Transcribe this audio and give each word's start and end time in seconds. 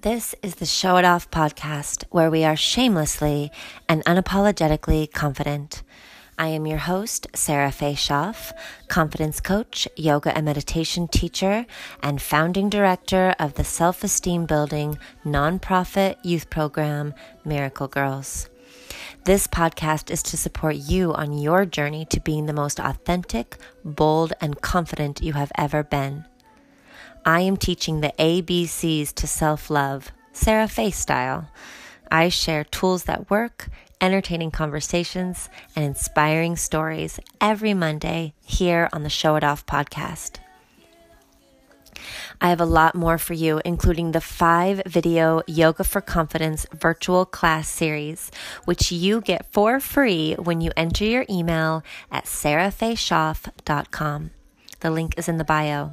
This 0.00 0.34
is 0.42 0.54
the 0.56 0.66
Show 0.66 0.96
It 0.96 1.04
Off 1.04 1.30
podcast, 1.30 2.04
where 2.10 2.30
we 2.30 2.44
are 2.44 2.56
shamelessly 2.56 3.50
and 3.88 4.04
unapologetically 4.04 5.12
confident. 5.12 5.77
I 6.38 6.48
am 6.48 6.68
your 6.68 6.78
host, 6.78 7.26
Sarah 7.34 7.72
Faye 7.72 7.96
Schaff, 7.96 8.52
confidence 8.86 9.40
coach, 9.40 9.88
yoga 9.96 10.34
and 10.36 10.44
meditation 10.44 11.08
teacher, 11.08 11.66
and 12.00 12.22
founding 12.22 12.70
director 12.70 13.34
of 13.40 13.54
the 13.54 13.64
self 13.64 14.04
esteem 14.04 14.46
building 14.46 14.98
nonprofit 15.24 16.14
youth 16.22 16.48
program, 16.48 17.12
Miracle 17.44 17.88
Girls. 17.88 18.48
This 19.24 19.48
podcast 19.48 20.12
is 20.12 20.22
to 20.24 20.36
support 20.36 20.76
you 20.76 21.12
on 21.12 21.36
your 21.36 21.66
journey 21.66 22.04
to 22.06 22.20
being 22.20 22.46
the 22.46 22.52
most 22.52 22.78
authentic, 22.78 23.56
bold, 23.84 24.32
and 24.40 24.60
confident 24.60 25.20
you 25.20 25.32
have 25.32 25.50
ever 25.56 25.82
been. 25.82 26.24
I 27.26 27.40
am 27.40 27.56
teaching 27.56 28.00
the 28.00 28.14
ABCs 28.16 29.12
to 29.14 29.26
self 29.26 29.70
love, 29.70 30.12
Sarah 30.32 30.68
Faye 30.68 30.92
style. 30.92 31.50
I 32.12 32.28
share 32.28 32.62
tools 32.62 33.04
that 33.04 33.28
work, 33.28 33.68
entertaining 34.00 34.50
conversations, 34.50 35.48
and 35.74 35.84
inspiring 35.84 36.56
stories 36.56 37.18
every 37.40 37.74
Monday 37.74 38.34
here 38.44 38.88
on 38.92 39.02
the 39.02 39.10
Show 39.10 39.36
It 39.36 39.44
Off 39.44 39.66
podcast. 39.66 40.36
I 42.40 42.50
have 42.50 42.60
a 42.60 42.66
lot 42.66 42.94
more 42.94 43.18
for 43.18 43.34
you, 43.34 43.60
including 43.64 44.12
the 44.12 44.20
five 44.20 44.82
video 44.86 45.42
Yoga 45.46 45.84
for 45.84 46.00
Confidence 46.00 46.66
virtual 46.72 47.26
class 47.26 47.68
series, 47.68 48.30
which 48.64 48.92
you 48.92 49.20
get 49.20 49.52
for 49.52 49.80
free 49.80 50.34
when 50.34 50.60
you 50.60 50.70
enter 50.76 51.04
your 51.04 51.26
email 51.28 51.82
at 52.12 52.26
sarahfayshoff.com. 52.26 54.30
The 54.80 54.90
link 54.90 55.14
is 55.18 55.28
in 55.28 55.38
the 55.38 55.44
bio 55.44 55.90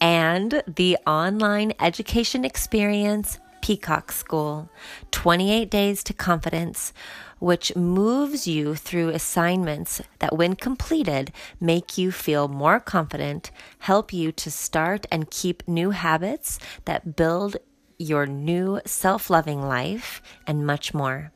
and 0.00 0.62
the 0.66 0.98
online 1.06 1.72
education 1.80 2.44
experience 2.44 3.38
Peacock 3.64 4.12
School 4.12 4.68
28 5.10 5.70
Days 5.70 6.04
to 6.04 6.12
Confidence, 6.12 6.92
which 7.38 7.74
moves 7.74 8.46
you 8.46 8.74
through 8.74 9.08
assignments 9.08 10.02
that, 10.18 10.36
when 10.36 10.54
completed, 10.54 11.32
make 11.58 11.96
you 11.96 12.12
feel 12.12 12.46
more 12.46 12.78
confident, 12.78 13.50
help 13.78 14.12
you 14.12 14.32
to 14.32 14.50
start 14.50 15.06
and 15.10 15.30
keep 15.30 15.66
new 15.66 15.92
habits 15.92 16.58
that 16.84 17.16
build 17.16 17.56
your 17.98 18.26
new 18.26 18.82
self 18.84 19.30
loving 19.30 19.62
life, 19.62 20.20
and 20.46 20.66
much 20.66 20.92
more. 20.92 21.32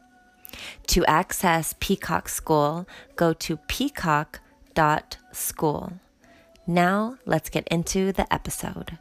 To 0.89 1.07
access 1.07 1.75
Peacock 1.81 2.29
School, 2.29 2.87
go 3.17 3.33
to 3.33 3.57
peacock.school. 3.57 5.92
Now, 6.67 7.17
let's 7.25 7.48
get 7.48 7.67
into 7.69 8.13
the 8.13 8.31
episode. 8.31 8.98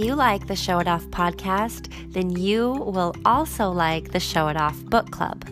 You 0.00 0.14
like 0.14 0.46
the 0.46 0.56
Show 0.56 0.78
It 0.78 0.88
Off 0.88 1.04
podcast, 1.08 1.92
then 2.12 2.30
you 2.30 2.70
will 2.70 3.14
also 3.26 3.70
like 3.70 4.12
the 4.12 4.20
Show 4.20 4.48
It 4.48 4.56
Off 4.56 4.82
book 4.86 5.10
club. 5.10 5.44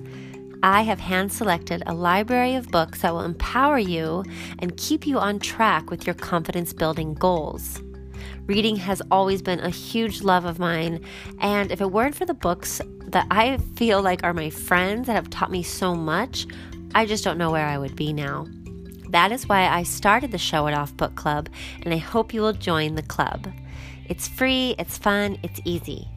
I 0.62 0.82
have 0.82 0.98
hand 0.98 1.30
selected 1.30 1.82
a 1.86 1.92
library 1.92 2.54
of 2.54 2.70
books 2.70 3.02
that 3.02 3.12
will 3.12 3.20
empower 3.20 3.78
you 3.78 4.24
and 4.58 4.76
keep 4.78 5.06
you 5.06 5.18
on 5.18 5.38
track 5.38 5.90
with 5.90 6.06
your 6.06 6.14
confidence 6.14 6.72
building 6.72 7.12
goals. 7.12 7.82
Reading 8.46 8.76
has 8.76 9.02
always 9.10 9.42
been 9.42 9.60
a 9.60 9.68
huge 9.68 10.22
love 10.22 10.46
of 10.46 10.58
mine, 10.58 11.04
and 11.40 11.70
if 11.70 11.82
it 11.82 11.92
weren't 11.92 12.14
for 12.14 12.24
the 12.24 12.32
books 12.32 12.80
that 13.08 13.26
I 13.30 13.58
feel 13.76 14.00
like 14.00 14.24
are 14.24 14.32
my 14.32 14.48
friends 14.48 15.08
that 15.08 15.12
have 15.12 15.28
taught 15.28 15.50
me 15.50 15.62
so 15.62 15.94
much, 15.94 16.46
I 16.94 17.04
just 17.04 17.22
don't 17.22 17.38
know 17.38 17.50
where 17.50 17.66
I 17.66 17.76
would 17.76 17.96
be 17.96 18.14
now. 18.14 18.46
That 19.10 19.30
is 19.30 19.46
why 19.46 19.68
I 19.68 19.82
started 19.82 20.32
the 20.32 20.38
Show 20.38 20.66
It 20.68 20.74
Off 20.74 20.96
Book 20.96 21.16
Club, 21.16 21.50
and 21.82 21.92
I 21.92 21.98
hope 21.98 22.32
you 22.32 22.40
will 22.40 22.54
join 22.54 22.94
the 22.94 23.02
club. 23.02 23.46
It's 24.08 24.26
free, 24.26 24.74
it's 24.78 24.96
fun, 24.96 25.38
it's 25.42 25.60
easy. 25.64 26.08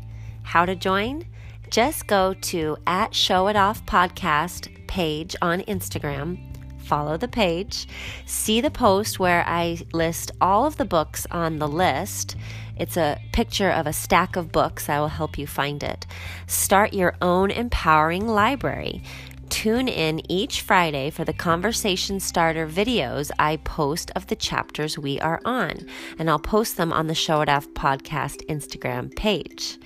How 0.44 0.66
to 0.66 0.76
join? 0.76 1.26
Just 1.70 2.08
go 2.08 2.34
to 2.34 2.78
at 2.88 3.14
Show 3.14 3.48
It 3.48 3.58
Off 3.58 3.86
Podcast 3.86 4.70
page 4.88 5.36
on 5.42 5.62
Instagram. 5.62 6.38
Follow 6.80 7.18
the 7.18 7.28
page. 7.28 7.88
See 8.26 8.62
the 8.62 8.72
post 8.72 9.20
where 9.20 9.44
I 9.46 9.80
list 9.94 10.32
all 10.40 10.66
of 10.66 10.78
the 10.78 10.86
books 10.86 11.28
on 11.32 11.60
the 11.60 11.68
list. 11.68 12.38
It's 12.78 12.98
a 12.98 13.22
picture 13.34 13.70
of 13.70 13.88
a 13.88 13.94
stack 13.94 14.36
of 14.36 14.52
books. 14.52 14.90
I 14.90 15.00
will 15.00 15.08
help 15.08 15.38
you 15.38 15.46
find 15.46 15.84
it. 15.84 16.06
Start 16.48 16.94
your 16.94 17.16
own 17.22 17.52
empowering 17.52 18.28
library. 18.28 19.04
Tune 19.52 19.90
in 19.90 20.22
each 20.32 20.62
Friday 20.62 21.10
for 21.10 21.26
the 21.26 21.34
conversation 21.34 22.22
starter 22.22 22.66
videos 22.66 23.32
I 23.38 23.58
post 23.58 24.10
of 24.16 24.26
the 24.28 24.36
chapters 24.36 24.98
we 24.98 25.20
are 25.20 25.42
on, 25.44 25.86
and 26.18 26.30
I'll 26.30 26.40
post 26.40 26.78
them 26.78 26.94
on 26.94 27.08
the 27.08 27.14
Show 27.14 27.42
It 27.42 27.50
Off 27.50 27.68
podcast 27.74 28.46
Instagram 28.48 29.14
page. 29.14 29.78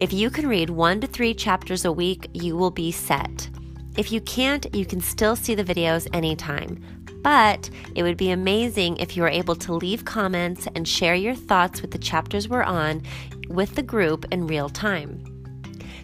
If 0.00 0.12
you 0.12 0.28
can 0.28 0.48
read 0.48 0.70
one 0.70 1.00
to 1.00 1.06
three 1.06 1.34
chapters 1.34 1.84
a 1.84 1.92
week, 1.92 2.28
you 2.34 2.56
will 2.56 2.72
be 2.72 2.90
set. 2.90 3.48
If 3.96 4.10
you 4.10 4.20
can't, 4.20 4.66
you 4.74 4.84
can 4.84 5.00
still 5.00 5.36
see 5.36 5.54
the 5.54 5.64
videos 5.64 6.08
anytime. 6.12 6.82
But 7.22 7.70
it 7.94 8.02
would 8.02 8.16
be 8.16 8.32
amazing 8.32 8.96
if 8.96 9.16
you 9.16 9.22
were 9.22 9.28
able 9.28 9.54
to 9.56 9.72
leave 9.72 10.04
comments 10.04 10.66
and 10.74 10.86
share 10.86 11.14
your 11.14 11.36
thoughts 11.36 11.80
with 11.80 11.92
the 11.92 11.98
chapters 11.98 12.48
we're 12.48 12.64
on 12.64 13.02
with 13.48 13.76
the 13.76 13.84
group 13.84 14.26
in 14.32 14.48
real 14.48 14.68
time. 14.68 15.24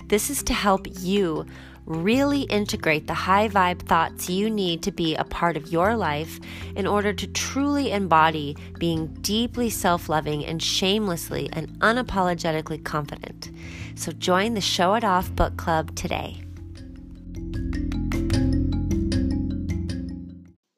This 0.06 0.30
is 0.30 0.44
to 0.44 0.54
help 0.54 0.86
you 1.00 1.46
really 1.86 2.42
integrate 2.42 3.06
the 3.06 3.14
high 3.14 3.48
vibe 3.48 3.80
thoughts 3.80 4.28
you 4.28 4.50
need 4.50 4.82
to 4.82 4.90
be 4.90 5.14
a 5.14 5.24
part 5.24 5.56
of 5.56 5.72
your 5.72 5.96
life 5.96 6.40
in 6.74 6.86
order 6.86 7.12
to 7.12 7.26
truly 7.28 7.92
embody 7.92 8.56
being 8.78 9.06
deeply 9.22 9.70
self 9.70 10.08
loving 10.08 10.44
and 10.44 10.62
shamelessly 10.62 11.48
and 11.52 11.68
unapologetically 11.80 12.84
confident. 12.84 13.50
So 13.94 14.12
join 14.12 14.54
the 14.54 14.60
Show 14.60 14.94
It 14.94 15.04
Off 15.04 15.34
Book 15.34 15.56
Club 15.56 15.94
today. 15.94 16.42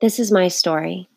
This 0.00 0.20
is 0.20 0.30
my 0.30 0.46
story. 0.46 1.08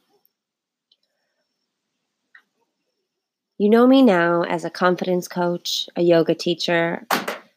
You 3.59 3.69
know 3.69 3.85
me 3.85 4.01
now 4.01 4.41
as 4.41 4.65
a 4.65 4.71
confidence 4.71 5.27
coach, 5.27 5.87
a 5.95 6.01
yoga 6.01 6.33
teacher, 6.33 7.05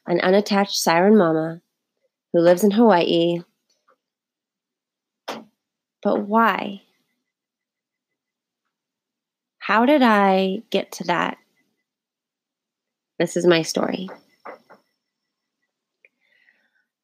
an 0.05 0.19
unattached 0.21 0.75
siren 0.75 1.17
mama 1.17 1.61
who 2.35 2.41
lives 2.41 2.65
in 2.65 2.71
Hawaii. 2.71 3.39
But 6.03 6.27
why? 6.27 6.81
How 9.59 9.85
did 9.85 10.01
I 10.01 10.63
get 10.69 10.91
to 10.93 11.05
that? 11.05 11.37
This 13.19 13.37
is 13.37 13.47
my 13.47 13.61
story. 13.61 14.09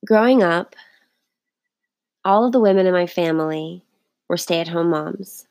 Growing 0.06 0.44
up, 0.44 0.76
all 2.26 2.46
of 2.46 2.52
the 2.52 2.60
women 2.60 2.86
in 2.86 2.92
my 2.92 3.08
family 3.08 3.86
were 4.28 4.36
stay 4.36 4.60
at 4.60 4.68
home 4.68 4.90
moms. 4.90 5.48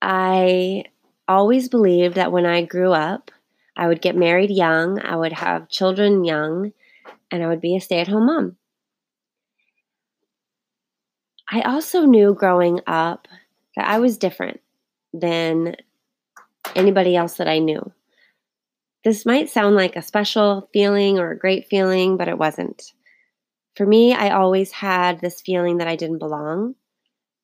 I 0.00 0.84
always 1.26 1.68
believed 1.68 2.14
that 2.14 2.30
when 2.30 2.46
I 2.46 2.64
grew 2.64 2.92
up, 2.92 3.32
I 3.76 3.88
would 3.88 4.02
get 4.02 4.16
married 4.16 4.50
young, 4.50 5.00
I 5.00 5.16
would 5.16 5.32
have 5.32 5.68
children 5.68 6.24
young, 6.24 6.72
and 7.30 7.42
I 7.42 7.46
would 7.46 7.60
be 7.60 7.76
a 7.76 7.80
stay 7.80 8.00
at 8.00 8.08
home 8.08 8.26
mom. 8.26 8.56
I 11.50 11.62
also 11.62 12.04
knew 12.04 12.34
growing 12.34 12.80
up 12.86 13.28
that 13.76 13.88
I 13.88 13.98
was 13.98 14.18
different 14.18 14.60
than 15.12 15.76
anybody 16.74 17.16
else 17.16 17.34
that 17.36 17.48
I 17.48 17.58
knew. 17.58 17.92
This 19.04 19.26
might 19.26 19.50
sound 19.50 19.74
like 19.74 19.96
a 19.96 20.02
special 20.02 20.68
feeling 20.72 21.18
or 21.18 21.30
a 21.30 21.38
great 21.38 21.66
feeling, 21.68 22.16
but 22.16 22.28
it 22.28 22.38
wasn't. 22.38 22.92
For 23.76 23.84
me, 23.84 24.14
I 24.14 24.30
always 24.30 24.70
had 24.70 25.20
this 25.20 25.40
feeling 25.40 25.78
that 25.78 25.88
I 25.88 25.96
didn't 25.96 26.18
belong, 26.18 26.74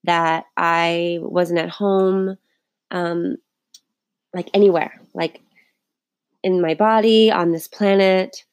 that 0.04 0.44
I 0.56 1.18
wasn't 1.20 1.58
at 1.58 1.70
home, 1.70 2.36
um, 2.90 3.36
like 4.32 4.50
anywhere. 4.54 5.00
Like 5.14 5.40
in 6.42 6.60
my 6.60 6.74
body, 6.74 7.30
on 7.30 7.52
this 7.52 7.68
planet. 7.68 8.44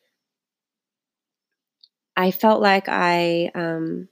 I 2.18 2.32
felt 2.32 2.62
like 2.62 2.88
I 2.88 3.52
um, 3.56 4.08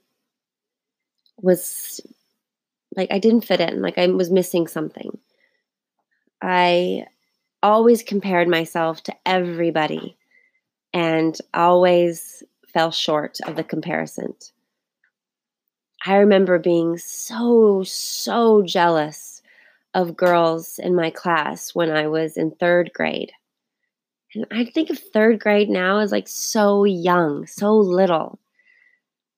was 1.40 2.00
like 2.96 3.10
I 3.10 3.18
didn't 3.18 3.46
fit 3.46 3.60
in, 3.60 3.82
like 3.82 3.98
I 3.98 4.06
was 4.06 4.30
missing 4.30 4.66
something. 4.66 5.18
I 6.42 7.06
always 7.62 8.02
compared 8.02 8.48
myself 8.48 9.02
to 9.04 9.14
everybody 9.24 10.16
and 10.92 11.36
always 11.54 12.42
fell 12.72 12.90
short 12.90 13.38
of 13.46 13.56
the 13.56 13.64
comparison. 13.64 14.34
I 16.06 16.16
remember 16.16 16.58
being 16.58 16.98
so, 16.98 17.82
so 17.84 18.62
jealous 18.62 19.40
of 19.94 20.16
girls 20.16 20.78
in 20.78 20.94
my 20.94 21.08
class 21.08 21.74
when 21.74 21.90
I 21.90 22.08
was 22.08 22.36
in 22.36 22.50
third 22.50 22.92
grade. 22.92 23.32
And 24.34 24.46
I 24.50 24.64
think 24.64 24.90
of 24.90 24.98
third 24.98 25.40
grade 25.40 25.68
now 25.68 25.98
as 25.98 26.12
like 26.12 26.28
so 26.28 26.84
young, 26.84 27.46
so 27.46 27.74
little. 27.74 28.38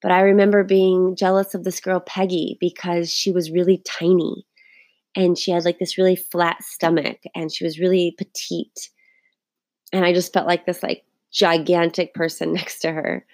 But 0.03 0.13
I 0.13 0.21
remember 0.21 0.63
being 0.63 1.17
jealous 1.17 1.55
of 1.55 1.65
this 1.65 1.81
girl, 1.81 2.01
Peggy, 2.01 2.57
because 2.61 3.11
she 3.11 3.33
was 3.33 3.51
really 3.51 3.83
tiny 3.85 4.47
and 5.15 5.39
she 5.39 5.51
had 5.51 5.65
like 5.65 5.79
this 5.79 5.99
really 5.99 6.17
flat 6.17 6.63
stomach 6.63 7.19
and 7.35 7.53
she 7.53 7.65
was 7.65 7.79
really 7.79 8.15
petite. 8.19 8.91
And 9.93 10.05
I 10.05 10.13
just 10.13 10.33
felt 10.33 10.47
like 10.47 10.67
this 10.67 10.83
like 10.83 11.05
gigantic 11.33 12.15
person 12.15 12.53
next 12.55 12.81
to 12.81 12.93
her. 12.93 13.25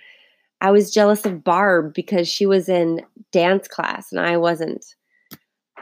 I 0.60 0.70
was 0.70 0.94
jealous 0.94 1.26
of 1.26 1.42
Barb 1.42 1.92
because 1.92 2.28
she 2.28 2.46
was 2.46 2.68
in 2.68 3.02
dance 3.32 3.66
class 3.66 4.12
and 4.12 4.20
I 4.20 4.36
wasn't. 4.36 4.84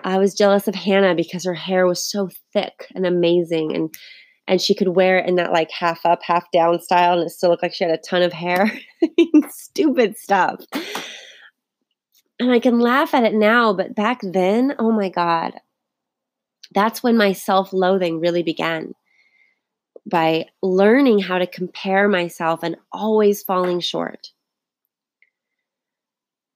I 0.02 0.16
was 0.16 0.34
jealous 0.34 0.66
of 0.66 0.74
Hannah 0.74 1.14
because 1.14 1.44
her 1.44 1.54
hair 1.54 1.86
was 1.86 2.02
so 2.02 2.30
thick 2.54 2.86
and 2.94 3.04
amazing 3.04 3.76
and 3.76 3.94
and 4.50 4.60
she 4.60 4.74
could 4.74 4.88
wear 4.88 5.18
it 5.18 5.28
in 5.28 5.36
that 5.36 5.52
like 5.52 5.70
half 5.70 6.04
up, 6.04 6.22
half 6.24 6.50
down 6.50 6.80
style 6.80 7.18
and 7.18 7.26
it 7.26 7.30
still 7.30 7.50
looked 7.50 7.62
like 7.62 7.72
she 7.72 7.84
had 7.84 7.94
a 7.94 7.98
ton 7.98 8.22
of 8.22 8.32
hair. 8.32 8.70
Stupid 9.48 10.18
stuff. 10.18 10.64
And 12.40 12.50
I 12.50 12.58
can 12.58 12.80
laugh 12.80 13.14
at 13.14 13.22
it 13.22 13.34
now, 13.34 13.72
but 13.72 13.94
back 13.94 14.18
then, 14.22 14.74
oh 14.80 14.90
my 14.90 15.08
God, 15.08 15.54
that's 16.74 17.02
when 17.02 17.16
my 17.16 17.32
self 17.32 17.72
loathing 17.72 18.18
really 18.18 18.42
began 18.42 18.94
by 20.04 20.46
learning 20.62 21.20
how 21.20 21.38
to 21.38 21.46
compare 21.46 22.08
myself 22.08 22.64
and 22.64 22.76
always 22.92 23.44
falling 23.44 23.78
short 23.78 24.32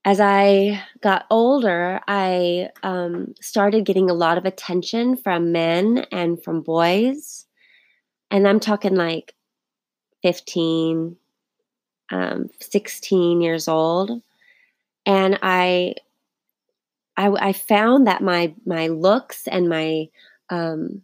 as 0.04 0.20
I 0.20 0.82
got 1.00 1.24
older, 1.30 1.98
I 2.06 2.68
um, 2.82 3.34
started 3.40 3.86
getting 3.86 4.10
a 4.10 4.14
lot 4.14 4.36
of 4.36 4.44
attention 4.44 5.16
from 5.16 5.50
men 5.50 6.04
and 6.12 6.42
from 6.42 6.60
boys. 6.60 7.46
And 8.34 8.48
I'm 8.48 8.58
talking 8.58 8.96
like 8.96 9.32
15, 10.22 11.16
um, 12.10 12.50
16 12.60 13.40
years 13.40 13.68
old. 13.68 14.22
And 15.06 15.38
I, 15.40 15.94
I, 17.16 17.28
I 17.28 17.52
found 17.52 18.08
that 18.08 18.24
my, 18.24 18.52
my 18.66 18.88
looks 18.88 19.46
and 19.46 19.68
my 19.68 20.08
um, 20.50 21.02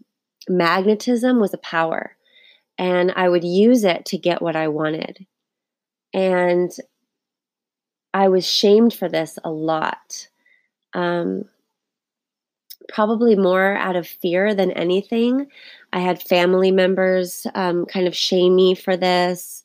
magnetism 0.48 1.38
was 1.38 1.54
a 1.54 1.58
power. 1.58 2.16
And 2.76 3.12
I 3.14 3.28
would 3.28 3.44
use 3.44 3.84
it 3.84 4.06
to 4.06 4.18
get 4.18 4.42
what 4.42 4.56
I 4.56 4.66
wanted. 4.66 5.24
And 6.12 6.72
I 8.12 8.26
was 8.26 8.44
shamed 8.44 8.92
for 8.92 9.08
this 9.08 9.38
a 9.44 9.52
lot. 9.52 10.26
Um, 10.94 11.44
probably 12.88 13.36
more 13.36 13.76
out 13.76 13.96
of 13.96 14.06
fear 14.06 14.54
than 14.54 14.70
anything. 14.72 15.46
I 15.92 16.00
had 16.00 16.22
family 16.22 16.70
members 16.70 17.46
um, 17.54 17.86
kind 17.86 18.06
of 18.06 18.16
shame 18.16 18.56
me 18.56 18.74
for 18.74 18.96
this. 18.96 19.62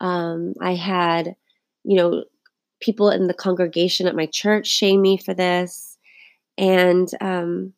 Um, 0.00 0.54
I 0.60 0.74
had, 0.74 1.36
you 1.84 1.96
know, 1.96 2.24
people 2.80 3.10
in 3.10 3.26
the 3.26 3.34
congregation 3.34 4.06
at 4.06 4.16
my 4.16 4.26
church 4.26 4.66
shame 4.66 5.02
me 5.02 5.16
for 5.16 5.34
this. 5.34 5.96
And 6.58 7.08
um, 7.20 7.72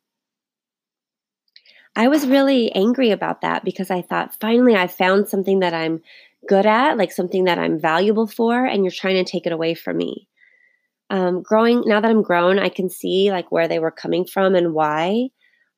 I 1.95 2.09
was 2.09 2.27
really 2.27 2.73
angry 2.73 3.11
about 3.11 3.41
that 3.41 3.65
because 3.65 3.91
I 3.91 4.03
thought, 4.03 4.37
finally, 4.41 4.75
I 4.75 4.87
found 4.87 5.29
something 5.29 5.61
that 5.61 5.73
I'm 5.73 6.03
good 6.47 6.67
at, 6.67 6.99
like 6.99 7.13
something 7.13 7.45
that 7.45 7.59
I'm 7.59 7.81
valuable 7.81 8.27
for, 8.27 8.65
and 8.65 8.85
you're 8.85 8.93
trying 8.93 9.25
to 9.25 9.31
take 9.31 9.47
it 9.47 9.53
away 9.53 9.75
from 9.75 9.97
me. 9.97 10.29
Um, 11.11 11.43
growing 11.43 11.83
now 11.87 12.01
that 12.01 12.11
I'm 12.11 12.23
grown, 12.23 12.59
I 12.59 12.69
can 12.69 12.91
see 12.91 13.31
like 13.31 13.53
where 13.53 13.69
they 13.69 13.79
were 13.79 13.91
coming 13.91 14.25
from 14.25 14.55
and 14.55 14.75
why. 14.75 15.29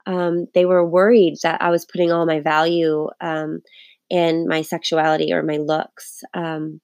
Um, 0.07 0.47
they 0.55 0.65
were 0.65 0.89
worried 0.89 1.37
that 1.43 1.61
I 1.61 1.71
was 1.71 1.85
putting 1.85 2.11
all 2.11 2.25
my 2.25 2.41
value 2.41 3.09
um, 3.21 3.61
in 4.09 4.49
my 4.49 4.63
sexuality 4.63 5.33
or 5.33 5.43
my 5.43 5.59
looks, 5.59 6.23
um, 6.33 6.81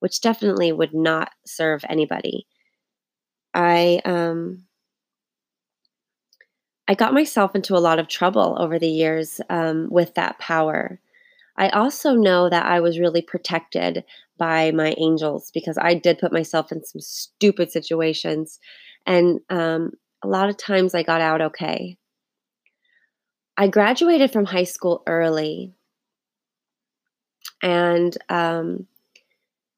which 0.00 0.22
definitely 0.22 0.72
would 0.72 0.94
not 0.94 1.30
serve 1.44 1.84
anybody. 1.88 2.46
I 3.54 4.00
um, 4.06 4.64
I 6.88 6.94
got 6.94 7.14
myself 7.14 7.54
into 7.54 7.76
a 7.76 7.78
lot 7.78 7.98
of 7.98 8.08
trouble 8.08 8.56
over 8.58 8.78
the 8.78 8.88
years 8.88 9.40
um, 9.50 9.88
with 9.90 10.14
that 10.14 10.38
power. 10.38 10.98
I 11.62 11.68
also 11.68 12.14
know 12.14 12.50
that 12.50 12.66
I 12.66 12.80
was 12.80 12.98
really 12.98 13.22
protected 13.22 14.02
by 14.36 14.72
my 14.72 14.96
angels 14.98 15.52
because 15.54 15.78
I 15.80 15.94
did 15.94 16.18
put 16.18 16.32
myself 16.32 16.72
in 16.72 16.84
some 16.84 17.00
stupid 17.00 17.70
situations. 17.70 18.58
And 19.06 19.38
um, 19.48 19.92
a 20.24 20.26
lot 20.26 20.48
of 20.48 20.56
times 20.56 20.92
I 20.92 21.04
got 21.04 21.20
out 21.20 21.40
okay. 21.40 21.98
I 23.56 23.68
graduated 23.68 24.32
from 24.32 24.44
high 24.44 24.64
school 24.64 25.04
early. 25.06 25.72
And 27.62 28.18
um, 28.28 28.88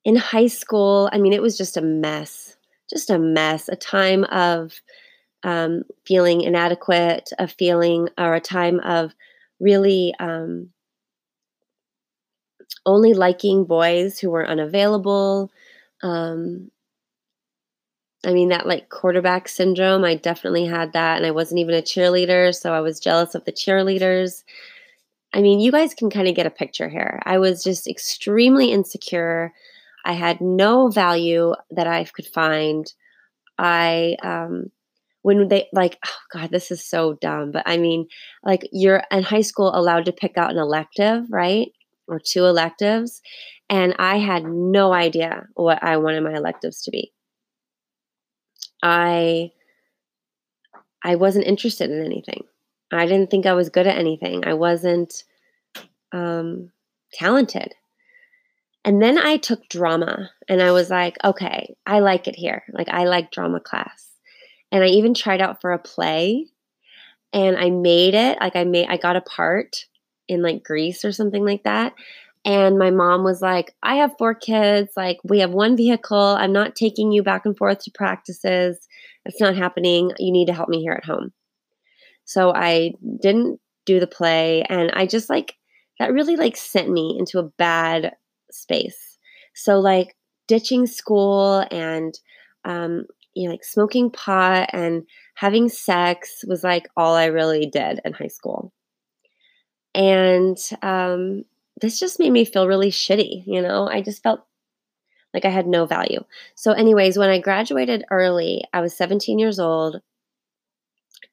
in 0.07 0.17
high 0.17 0.47
school, 0.47 1.11
I 1.13 1.19
mean, 1.19 1.35
it 1.35 1.43
was 1.43 1.59
just 1.59 1.77
a 1.77 1.83
mess, 1.83 2.57
just 2.89 3.11
a 3.11 3.19
mess, 3.19 3.69
a 3.69 3.77
time 3.77 4.25
of 4.25 4.73
um, 5.43 5.83
feeling 6.07 6.41
inadequate, 6.41 7.29
a 7.39 7.47
feeling 7.47 8.09
or 8.17 8.35
a 8.35 8.41
time 8.41 8.81
of 8.81 9.13
really 9.61 10.15
um, 10.19 10.71
only 12.87 13.15
liking 13.15 13.65
boys 13.65 14.19
who 14.19 14.31
were 14.31 14.47
unavailable. 14.47 15.51
Um, 16.03 16.71
I 18.25 18.33
mean, 18.33 18.49
that 18.49 18.67
like 18.67 18.89
quarterback 18.89 19.49
syndrome, 19.49 20.05
I 20.05 20.15
definitely 20.15 20.67
had 20.67 20.93
that. 20.93 21.17
And 21.17 21.27
I 21.27 21.31
wasn't 21.31 21.61
even 21.61 21.75
a 21.75 21.83
cheerleader, 21.83 22.55
so 22.55 22.73
I 22.73 22.81
was 22.81 23.01
jealous 23.01 23.35
of 23.35 23.45
the 23.45 23.53
cheerleaders. 23.53 24.45
I 25.33 25.43
mean, 25.43 25.61
you 25.61 25.73
guys 25.73 25.95
can 25.95 26.11
kind 26.11 26.29
of 26.29 26.35
get 26.35 26.47
a 26.47 26.51
picture 26.51 26.89
here. 26.89 27.21
I 27.25 27.39
was 27.39 27.63
just 27.63 27.87
extremely 27.87 28.71
insecure. 28.71 29.53
I 30.05 30.13
had 30.13 30.41
no 30.41 30.89
value 30.89 31.55
that 31.71 31.87
I 31.87 32.05
could 32.05 32.27
find. 32.27 32.93
I, 33.59 34.17
um, 34.23 34.71
when 35.23 35.49
they 35.49 35.69
like, 35.73 35.99
oh 36.05 36.19
God, 36.33 36.51
this 36.51 36.71
is 36.71 36.85
so 36.85 37.15
dumb, 37.15 37.51
but 37.51 37.63
I 37.67 37.79
mean, 37.79 38.07
like 38.45 38.69
you're 38.73 39.03
in 39.11 39.23
high 39.23 39.41
school 39.41 39.75
allowed 39.75 40.05
to 40.05 40.13
pick 40.13 40.37
out 40.37 40.51
an 40.51 40.59
elective, 40.59 41.25
right? 41.31 41.69
Or 42.07 42.21
two 42.21 42.45
electives, 42.45 43.23
and 43.69 43.95
I 43.99 44.19
had 44.19 44.45
no 44.45 44.93
idea 44.93 45.47
what 45.55 45.83
I 45.83 45.97
wanted 45.97 46.23
my 46.23 46.35
electives 46.35 46.83
to 46.83 46.91
be. 46.91 47.13
I 48.83 49.53
I 51.03 51.17
wasn't 51.17 51.47
interested 51.47 51.91
in 51.91 52.05
anything. 52.05 52.45
I 52.93 53.07
didn't 53.07 53.31
think 53.31 53.47
I 53.47 53.53
was 53.53 53.69
good 53.69 53.87
at 53.87 53.99
anything. 53.99 54.47
I 54.47 54.55
wasn't 54.55 55.25
um, 56.13 56.71
talented. 57.13 57.75
And 58.85 59.03
then 59.03 59.19
I 59.19 59.37
took 59.37 59.69
drama 59.69 60.31
and 60.49 60.63
I 60.63 60.73
was 60.73 60.91
like, 60.91 61.17
okay, 61.25 61.75
I 61.87 62.01
like 62.01 62.29
it 62.29 62.37
here. 62.37 62.63
Like, 62.73 62.89
I 62.89 63.05
like 63.05 63.31
drama 63.31 63.61
class. 63.61 64.11
And 64.71 64.85
I 64.85 64.89
even 64.89 65.15
tried 65.15 65.41
out 65.41 65.61
for 65.61 65.73
a 65.73 65.79
play 65.79 66.47
and 67.33 67.57
I 67.57 67.71
made 67.71 68.15
it. 68.15 68.39
Like, 68.41 68.57
I 68.57 68.65
made, 68.65 68.89
I 68.89 68.97
got 68.97 69.17
a 69.17 69.23
part 69.23 69.87
in 70.29 70.43
like 70.43 70.63
Grease 70.63 71.05
or 71.05 71.13
something 71.13 71.45
like 71.45 71.65
that. 71.65 71.95
And 72.45 72.79
my 72.79 72.91
mom 72.91 73.25
was 73.25 73.41
like, 73.41 73.75
I 73.83 73.97
have 73.97 74.19
four 74.19 74.35
kids. 74.35 74.91
Like, 74.97 75.19
we 75.25 75.39
have 75.39 75.53
one 75.53 75.79
vehicle. 75.79 76.19
I'm 76.19 76.53
not 76.53 76.75
taking 76.75 77.11
you 77.11 77.23
back 77.23 77.47
and 77.47 77.57
forth 77.57 77.79
to 77.85 77.91
practices. 77.91 78.87
It's 79.25 79.41
not 79.41 79.57
happening. 79.57 80.13
You 80.19 80.31
need 80.31 80.47
to 80.47 80.53
help 80.53 80.69
me 80.69 80.83
here 80.83 80.93
at 80.93 81.07
home. 81.07 81.33
So 82.27 82.53
I 82.55 82.93
didn't 83.23 83.61
do 83.87 83.99
the 83.99 84.07
play. 84.07 84.63
And 84.69 84.91
I 84.93 85.07
just 85.07 85.31
like, 85.31 85.55
that 85.99 86.13
really 86.13 86.37
like 86.37 86.57
sent 86.57 86.91
me 86.91 87.17
into 87.19 87.39
a 87.39 87.49
bad 87.57 88.13
space. 88.51 89.19
So, 89.55 89.81
like, 89.81 90.15
ditching 90.47 90.87
school 90.87 91.65
and, 91.71 92.13
um, 92.67 93.07
you 93.33 93.47
know, 93.47 93.53
like 93.53 93.65
smoking 93.65 94.11
pot 94.11 94.69
and 94.73 95.05
having 95.35 95.69
sex 95.69 96.45
was 96.47 96.63
like 96.63 96.89
all 96.97 97.15
I 97.15 97.27
really 97.27 97.67
did 97.67 98.01
in 98.05 98.13
high 98.13 98.29
school. 98.29 98.73
And 99.95 100.59
um, 100.83 101.45
this 101.81 101.99
just 102.01 102.19
made 102.19 102.31
me 102.33 102.45
feel 102.45 102.69
really 102.69 102.91
shitty. 102.91 103.45
You 103.47 103.63
know, 103.63 103.89
I 103.89 104.03
just 104.03 104.23
felt 104.23 104.45
like 105.35 105.45
I 105.45 105.51
had 105.51 105.67
no 105.67 105.87
value. 105.87 106.25
So, 106.55 106.73
anyways, 106.73 107.19
when 107.19 107.31
I 107.31 107.41
graduated 107.41 108.05
early, 108.11 108.65
I 108.73 108.81
was 108.81 108.97
17 108.97 109.39
years 109.39 109.59
old 109.61 110.01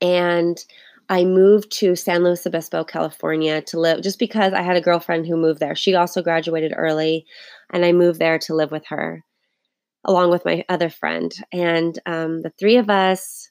and 0.02 0.64
I 1.10 1.26
moved 1.26 1.72
to 1.80 1.96
San 1.96 2.24
Luis 2.24 2.46
Obispo, 2.46 2.84
California 2.84 3.62
to 3.64 3.80
live 3.80 4.02
just 4.02 4.20
because 4.20 4.54
I 4.54 4.62
had 4.62 4.78
a 4.78 4.82
girlfriend 4.82 5.28
who 5.28 5.36
moved 5.38 5.60
there. 5.60 5.76
She 5.76 5.96
also 5.96 6.22
graduated 6.22 6.74
early 6.76 7.26
and 7.72 7.86
I 7.86 7.92
moved 7.92 8.20
there 8.20 8.40
to 8.40 8.56
live 8.56 8.72
with 8.72 8.86
her. 8.88 9.24
along 10.06 10.32
with 10.32 10.46
my 10.46 10.66
other 10.70 10.90
friend. 10.90 11.32
And 11.52 11.98
um, 12.06 12.42
the 12.42 12.52
three 12.60 12.78
of 12.78 12.90
us, 12.90 13.51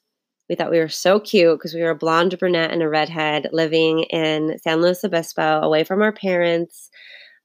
we 0.50 0.56
thought 0.56 0.72
we 0.72 0.80
were 0.80 0.88
so 0.88 1.20
cute 1.20 1.56
because 1.56 1.74
we 1.74 1.80
were 1.80 1.90
a 1.90 1.94
blonde, 1.94 2.36
brunette, 2.36 2.72
and 2.72 2.82
a 2.82 2.88
redhead 2.88 3.48
living 3.52 4.00
in 4.00 4.58
San 4.58 4.82
Luis 4.82 5.04
Obispo, 5.04 5.60
away 5.62 5.84
from 5.84 6.02
our 6.02 6.10
parents. 6.10 6.90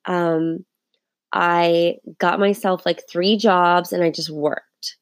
Um, 0.06 0.66
I 1.32 1.98
got 2.18 2.40
myself 2.40 2.84
like 2.84 3.04
three 3.08 3.38
jobs 3.38 3.94
and 3.94 4.04
I 4.04 4.10
just 4.10 4.32
worked. 4.32 4.98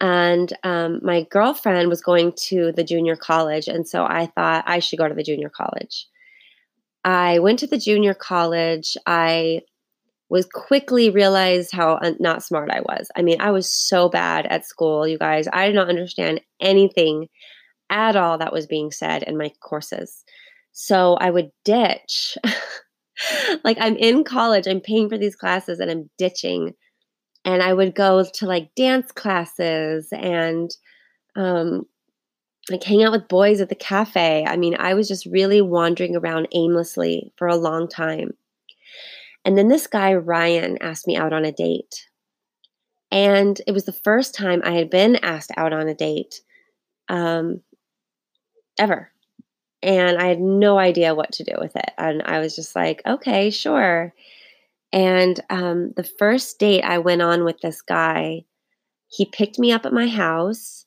And 0.00 0.52
um, 0.62 1.00
my 1.02 1.26
girlfriend 1.28 1.88
was 1.88 2.00
going 2.00 2.32
to 2.46 2.70
the 2.70 2.84
junior 2.84 3.16
college. 3.16 3.66
And 3.66 3.88
so 3.88 4.04
I 4.04 4.26
thought 4.26 4.62
I 4.68 4.78
should 4.78 5.00
go 5.00 5.08
to 5.08 5.14
the 5.14 5.24
junior 5.24 5.48
college. 5.50 6.06
I 7.04 7.40
went 7.40 7.58
to 7.58 7.66
the 7.66 7.78
junior 7.78 8.14
college. 8.14 8.96
I 9.04 9.62
was 10.28 10.46
quickly 10.52 11.10
realized 11.10 11.72
how 11.72 12.00
not 12.18 12.42
smart 12.42 12.70
I 12.70 12.80
was. 12.80 13.10
I 13.16 13.22
mean, 13.22 13.40
I 13.40 13.50
was 13.50 13.70
so 13.70 14.08
bad 14.08 14.46
at 14.46 14.66
school, 14.66 15.06
you 15.06 15.18
guys. 15.18 15.46
I 15.52 15.66
did 15.66 15.74
not 15.76 15.88
understand 15.88 16.40
anything 16.60 17.28
at 17.90 18.16
all 18.16 18.38
that 18.38 18.52
was 18.52 18.66
being 18.66 18.90
said 18.90 19.22
in 19.22 19.38
my 19.38 19.50
courses. 19.60 20.24
So 20.72 21.14
I 21.14 21.30
would 21.30 21.50
ditch. 21.64 22.36
like 23.64 23.78
I'm 23.80 23.96
in 23.96 24.24
college, 24.24 24.66
I'm 24.66 24.80
paying 24.80 25.08
for 25.08 25.16
these 25.16 25.36
classes 25.36 25.78
and 25.78 25.90
I'm 25.90 26.10
ditching. 26.18 26.74
And 27.44 27.62
I 27.62 27.72
would 27.72 27.94
go 27.94 28.24
to 28.24 28.46
like 28.46 28.74
dance 28.74 29.12
classes 29.12 30.08
and 30.12 30.70
um 31.36 31.86
like 32.68 32.82
hang 32.82 33.04
out 33.04 33.12
with 33.12 33.28
boys 33.28 33.60
at 33.60 33.68
the 33.68 33.76
cafe. 33.76 34.44
I 34.44 34.56
mean, 34.56 34.74
I 34.76 34.94
was 34.94 35.06
just 35.06 35.26
really 35.26 35.62
wandering 35.62 36.16
around 36.16 36.48
aimlessly 36.52 37.32
for 37.36 37.46
a 37.46 37.56
long 37.56 37.86
time. 37.86 38.32
And 39.46 39.56
then 39.56 39.68
this 39.68 39.86
guy, 39.86 40.12
Ryan, 40.12 40.76
asked 40.82 41.06
me 41.06 41.16
out 41.16 41.32
on 41.32 41.44
a 41.44 41.52
date. 41.52 42.08
And 43.12 43.60
it 43.64 43.70
was 43.70 43.84
the 43.84 43.92
first 43.92 44.34
time 44.34 44.60
I 44.64 44.72
had 44.72 44.90
been 44.90 45.16
asked 45.16 45.52
out 45.56 45.72
on 45.72 45.86
a 45.86 45.94
date 45.94 46.40
um, 47.08 47.60
ever. 48.76 49.12
And 49.84 50.18
I 50.18 50.26
had 50.26 50.40
no 50.40 50.78
idea 50.80 51.14
what 51.14 51.30
to 51.34 51.44
do 51.44 51.52
with 51.58 51.76
it. 51.76 51.92
And 51.96 52.22
I 52.24 52.40
was 52.40 52.56
just 52.56 52.74
like, 52.74 53.00
okay, 53.06 53.50
sure. 53.50 54.12
And 54.92 55.38
um, 55.48 55.92
the 55.96 56.02
first 56.18 56.58
date 56.58 56.82
I 56.82 56.98
went 56.98 57.22
on 57.22 57.44
with 57.44 57.60
this 57.60 57.82
guy, 57.82 58.46
he 59.06 59.26
picked 59.26 59.60
me 59.60 59.70
up 59.70 59.86
at 59.86 59.92
my 59.92 60.08
house. 60.08 60.86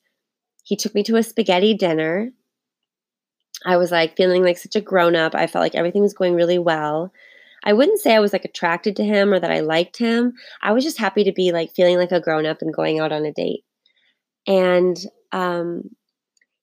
He 0.63 0.75
took 0.75 0.93
me 0.93 1.03
to 1.03 1.15
a 1.15 1.23
spaghetti 1.23 1.75
dinner. 1.75 2.31
I 3.65 3.77
was 3.77 3.89
like 3.89 4.17
feeling 4.17 4.43
like 4.43 4.57
such 4.57 4.75
a 4.75 4.81
grown 4.81 5.15
up. 5.15 5.33
I 5.33 5.47
felt 5.47 5.63
like 5.63 5.75
everything 5.75 6.01
was 6.01 6.13
going 6.13 6.35
really 6.35 6.59
well. 6.59 7.13
I 7.63 7.73
wouldn't 7.73 7.99
say 7.99 8.15
I 8.15 8.19
was 8.19 8.33
like 8.33 8.45
attracted 8.45 8.95
to 8.95 9.03
him 9.03 9.33
or 9.33 9.39
that 9.39 9.51
I 9.51 9.59
liked 9.59 9.97
him. 9.97 10.33
I 10.61 10.71
was 10.71 10.83
just 10.83 10.97
happy 10.97 11.23
to 11.25 11.31
be 11.31 11.51
like 11.51 11.71
feeling 11.71 11.97
like 11.97 12.11
a 12.11 12.21
grown 12.21 12.45
up 12.45 12.61
and 12.61 12.73
going 12.73 12.99
out 12.99 13.11
on 13.11 13.25
a 13.25 13.33
date. 13.33 13.65
And 14.47 14.97
um, 15.31 15.89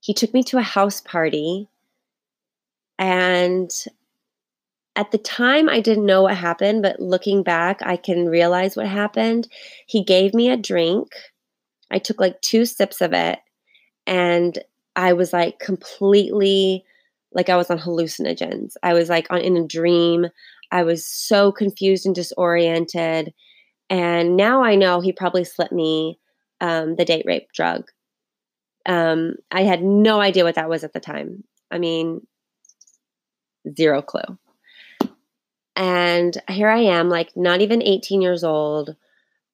he 0.00 0.14
took 0.14 0.32
me 0.32 0.42
to 0.44 0.58
a 0.58 0.62
house 0.62 1.00
party. 1.00 1.68
And 2.98 3.70
at 4.96 5.10
the 5.10 5.18
time, 5.18 5.68
I 5.68 5.80
didn't 5.80 6.06
know 6.06 6.22
what 6.22 6.36
happened, 6.36 6.82
but 6.82 6.98
looking 6.98 7.42
back, 7.42 7.80
I 7.82 7.96
can 7.96 8.26
realize 8.26 8.76
what 8.76 8.86
happened. 8.88 9.46
He 9.86 10.02
gave 10.02 10.32
me 10.32 10.48
a 10.48 10.56
drink. 10.56 11.08
I 11.90 11.98
took 11.98 12.18
like 12.18 12.40
two 12.40 12.64
sips 12.64 13.00
of 13.02 13.12
it, 13.12 13.38
and 14.06 14.58
I 14.96 15.12
was 15.12 15.32
like 15.32 15.58
completely 15.58 16.84
like 17.36 17.50
I 17.50 17.56
was 17.56 17.70
on 17.70 17.78
hallucinogens. 17.78 18.72
I 18.82 18.94
was 18.94 19.10
like 19.10 19.26
on 19.30 19.42
in 19.42 19.58
a 19.58 19.66
dream. 19.66 20.26
I 20.72 20.82
was 20.82 21.06
so 21.06 21.52
confused 21.52 22.06
and 22.06 22.14
disoriented. 22.14 23.32
And 23.90 24.36
now 24.36 24.64
I 24.64 24.74
know 24.74 25.00
he 25.00 25.12
probably 25.12 25.44
slipped 25.44 25.72
me 25.72 26.18
um, 26.60 26.96
the 26.96 27.04
date 27.04 27.26
rape 27.26 27.52
drug. 27.52 27.90
Um, 28.86 29.34
I 29.52 29.62
had 29.62 29.82
no 29.82 30.18
idea 30.20 30.44
what 30.44 30.54
that 30.54 30.70
was 30.70 30.82
at 30.82 30.94
the 30.94 31.00
time. 31.00 31.44
I 31.70 31.78
mean, 31.78 32.26
zero 33.76 34.00
clue. 34.00 34.38
And 35.76 36.36
here 36.48 36.70
I 36.70 36.78
am, 36.78 37.10
like 37.10 37.36
not 37.36 37.60
even 37.60 37.82
18 37.82 38.22
years 38.22 38.44
old, 38.44 38.96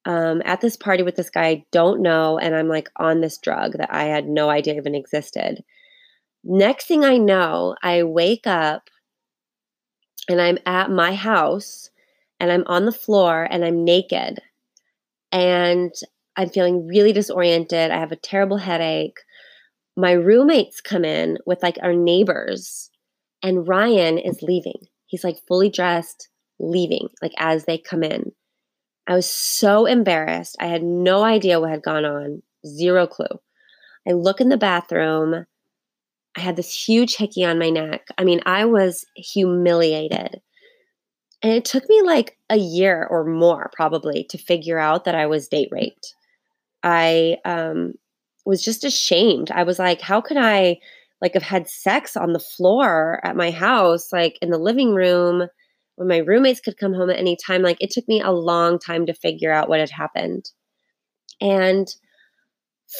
um, 0.05 0.41
at 0.45 0.61
this 0.61 0.77
party 0.77 1.03
with 1.03 1.17
this 1.17 1.31
guy 1.31 1.49
I 1.49 1.65
don't 1.73 2.01
know. 2.01 2.39
And 2.39 2.55
I'm 2.55 2.69
like 2.69 2.91
on 2.95 3.21
this 3.21 3.39
drug 3.39 3.73
that 3.79 3.93
I 3.93 4.05
had 4.05 4.29
no 4.29 4.51
idea 4.51 4.75
even 4.77 4.95
existed. 4.95 5.65
Next 6.45 6.87
thing 6.87 7.05
I 7.05 7.19
know, 7.19 7.77
I 7.83 8.03
wake 8.03 8.47
up 8.47 8.89
and 10.29 10.41
I'm 10.41 10.59
at 10.67 10.91
my 10.91 11.15
house 11.15 11.91
and 12.41 12.51
I'm 12.51 12.65
on 12.67 12.85
the 12.85 12.93
floor 12.93 13.47
and 13.49 13.65
I'm 13.65 13.85
naked 13.85 14.41
and 15.31 15.93
I'm 16.37 16.49
feeling 16.49 16.87
really 16.87 17.13
disoriented. 17.13 17.91
I 17.91 17.99
have 17.99 18.13
a 18.13 18.17
terrible 18.17 18.57
headache. 18.57 19.19
My 19.97 20.13
roommates 20.13 20.81
come 20.81 21.05
in 21.05 21.39
with 21.47 21.63
like 21.63 21.79
our 21.83 21.93
neighbors, 21.93 22.91
and 23.43 23.69
Ryan 23.69 24.19
is 24.19 24.43
leaving. 24.43 24.87
He's 25.07 25.25
like 25.25 25.37
fully 25.47 25.69
dressed, 25.69 26.29
leaving, 26.59 27.09
like 27.21 27.33
as 27.37 27.65
they 27.65 27.77
come 27.79 28.03
in. 28.03 28.33
I 29.07 29.15
was 29.15 29.29
so 29.29 29.85
embarrassed. 29.87 30.57
I 30.61 30.67
had 30.67 30.83
no 30.83 31.23
idea 31.23 31.61
what 31.61 31.71
had 31.71 31.83
gone 31.83 32.05
on, 32.05 32.43
zero 32.67 33.07
clue. 33.07 33.41
I 34.09 34.13
look 34.13 34.41
in 34.41 34.49
the 34.49 34.57
bathroom 34.57 35.45
I 36.37 36.41
had 36.41 36.57
this 36.57 36.73
huge 36.73 37.17
hickey 37.17 37.45
on 37.45 37.59
my 37.59 37.71
neck. 37.71 38.07
I 38.19 38.25
mean, 38.25 38.41
I 38.47 38.65
was 38.65 39.05
humiliated. 39.17 40.41
And 41.43 41.53
it 41.53 41.65
took 41.65 41.89
me 41.89 42.03
like 42.03 42.39
a 42.49 42.57
year 42.57 43.07
or 43.11 43.25
more 43.25 43.71
probably 43.75 44.25
to 44.31 44.39
figure 44.39 44.79
out 44.79 45.05
that 45.05 45.15
I 45.15 45.27
was 45.27 45.49
date 45.49 45.69
raped. 45.71 46.15
I 46.83 47.39
um, 47.45 47.95
was 48.47 48.63
just 48.63 48.85
ashamed. 48.85 49.51
I 49.51 49.65
was 49.65 49.79
like, 49.79 50.01
how 50.01 50.21
could 50.21 50.37
I 50.37 50.79
like 51.21 51.35
have 51.35 51.43
had 51.43 51.69
sex 51.69 52.17
on 52.17 52.33
the 52.33 52.39
floor 52.39 53.21
at 53.25 53.37
my 53.37 53.51
house, 53.51 54.13
like 54.13 54.39
in 54.41 54.51
the 54.51 54.59
living 54.59 54.95
room 54.95 55.49
when 55.97 56.09
my 56.09 56.19
roommates 56.19 56.61
could 56.61 56.79
come 56.79 56.95
home 56.95 57.11
at 57.11 57.19
any 57.19 57.37
time? 57.37 57.63
Like 57.63 57.79
it 57.81 57.91
took 57.91 58.07
me 58.09 58.21
a 58.21 58.31
long 58.31 58.79
time 58.79 59.05
to 59.07 59.15
figure 59.15 59.53
out 59.53 59.69
what 59.69 59.81
had 59.81 59.91
happened. 59.91 60.51
And 61.41 61.89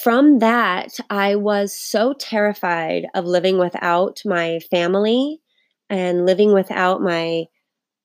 from 0.01 0.39
that, 0.39 0.99
I 1.11 1.37
was 1.37 1.77
so 1.77 2.15
terrified 2.15 3.07
of 3.15 3.27
living 3.27 3.59
without 3.59 4.23
my 4.25 4.61
family 4.71 5.41
and 5.91 6.25
living 6.25 6.55
without 6.55 7.03
my 7.03 7.45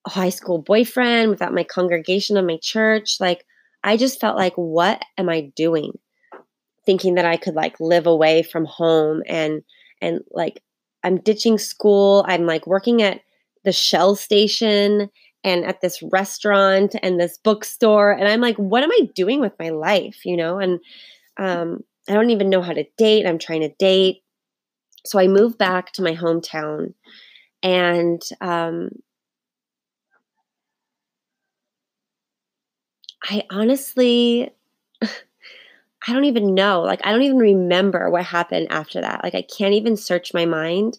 high 0.06 0.30
school 0.30 0.62
boyfriend, 0.62 1.30
without 1.30 1.54
my 1.54 1.64
congregation 1.64 2.36
of 2.36 2.46
my 2.46 2.58
church. 2.62 3.18
Like, 3.22 3.46
I 3.84 3.96
just 3.96 4.20
felt 4.20 4.36
like, 4.36 4.54
what 4.56 5.02
am 5.18 5.30
I 5.30 5.52
doing? 5.56 5.98
Thinking 6.86 7.16
that 7.16 7.26
I 7.26 7.38
could 7.38 7.56
like 7.56 7.80
live 7.80 8.06
away 8.06 8.44
from 8.44 8.66
home 8.66 9.24
and, 9.26 9.62
and 10.02 10.20
like, 10.32 10.62
I'm 11.04 11.22
ditching 11.22 11.58
school. 11.58 12.26
I'm 12.28 12.46
like 12.46 12.68
working 12.68 13.02
at 13.02 13.22
the 13.64 13.72
Shell 13.72 14.16
station 14.16 15.10
and 15.44 15.64
at 15.64 15.80
this 15.80 16.04
restaurant 16.12 16.96
and 17.02 17.18
this 17.18 17.38
bookstore. 17.38 18.12
And 18.12 18.28
I'm 18.28 18.42
like, 18.42 18.58
what 18.58 18.84
am 18.84 18.92
I 18.92 19.08
doing 19.16 19.40
with 19.40 19.54
my 19.58 19.70
life? 19.70 20.26
You 20.26 20.36
know? 20.36 20.60
And, 20.60 20.80
um, 21.38 21.84
I 22.10 22.14
don't 22.14 22.30
even 22.30 22.50
know 22.50 22.62
how 22.62 22.74
to 22.74 22.86
date. 22.98 23.26
I'm 23.26 23.40
trying 23.40 23.62
to 23.62 23.70
date. 23.70 24.24
So 25.06 25.20
I 25.20 25.28
moved 25.28 25.58
back 25.58 25.94
to 25.94 26.02
my 26.02 26.16
hometown 26.16 26.94
and 27.64 28.22
um, 28.42 28.90
I 33.24 33.44
honestly, 33.50 34.50
I 36.08 36.14
don't 36.14 36.26
even 36.26 36.54
know. 36.54 36.82
Like, 36.82 37.02
I 37.04 37.12
don't 37.12 37.24
even 37.24 37.38
remember 37.38 38.10
what 38.10 38.24
happened 38.24 38.68
after 38.70 39.02
that. 39.02 39.24
Like, 39.24 39.36
I 39.36 39.42
can't 39.42 39.74
even 39.74 39.98
search 39.98 40.34
my 40.34 40.46
mind 40.46 40.98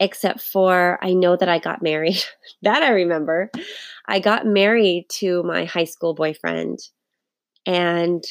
except 0.00 0.40
for 0.40 0.98
I 1.02 1.12
know 1.12 1.36
that 1.36 1.48
I 1.48 1.58
got 1.58 1.82
married. 1.82 2.22
that 2.62 2.82
I 2.82 2.90
remember. 2.90 3.50
I 4.06 4.20
got 4.20 4.46
married 4.46 5.06
to 5.18 5.42
my 5.42 5.64
high 5.64 5.84
school 5.84 6.14
boyfriend. 6.14 6.78
And 7.66 8.24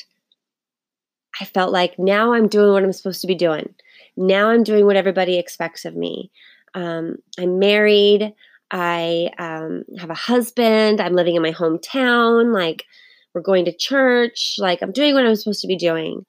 I 1.39 1.45
felt 1.45 1.71
like 1.71 1.99
now 1.99 2.33
I'm 2.33 2.47
doing 2.47 2.71
what 2.71 2.83
I'm 2.83 2.93
supposed 2.93 3.21
to 3.21 3.27
be 3.27 3.35
doing. 3.35 3.73
Now 4.15 4.49
I'm 4.49 4.63
doing 4.63 4.85
what 4.85 4.95
everybody 4.95 5.37
expects 5.37 5.85
of 5.85 5.95
me. 5.95 6.31
Um, 6.73 7.17
I'm 7.39 7.59
married. 7.59 8.33
I 8.71 9.29
um, 9.37 9.83
have 9.99 10.09
a 10.09 10.15
husband. 10.15 10.99
I'm 10.99 11.13
living 11.13 11.35
in 11.35 11.41
my 11.41 11.51
hometown. 11.51 12.53
Like, 12.53 12.85
we're 13.33 13.41
going 13.41 13.65
to 13.65 13.75
church. 13.75 14.55
Like, 14.57 14.81
I'm 14.81 14.91
doing 14.91 15.13
what 15.13 15.25
I'm 15.25 15.35
supposed 15.35 15.61
to 15.61 15.67
be 15.67 15.77
doing. 15.77 16.25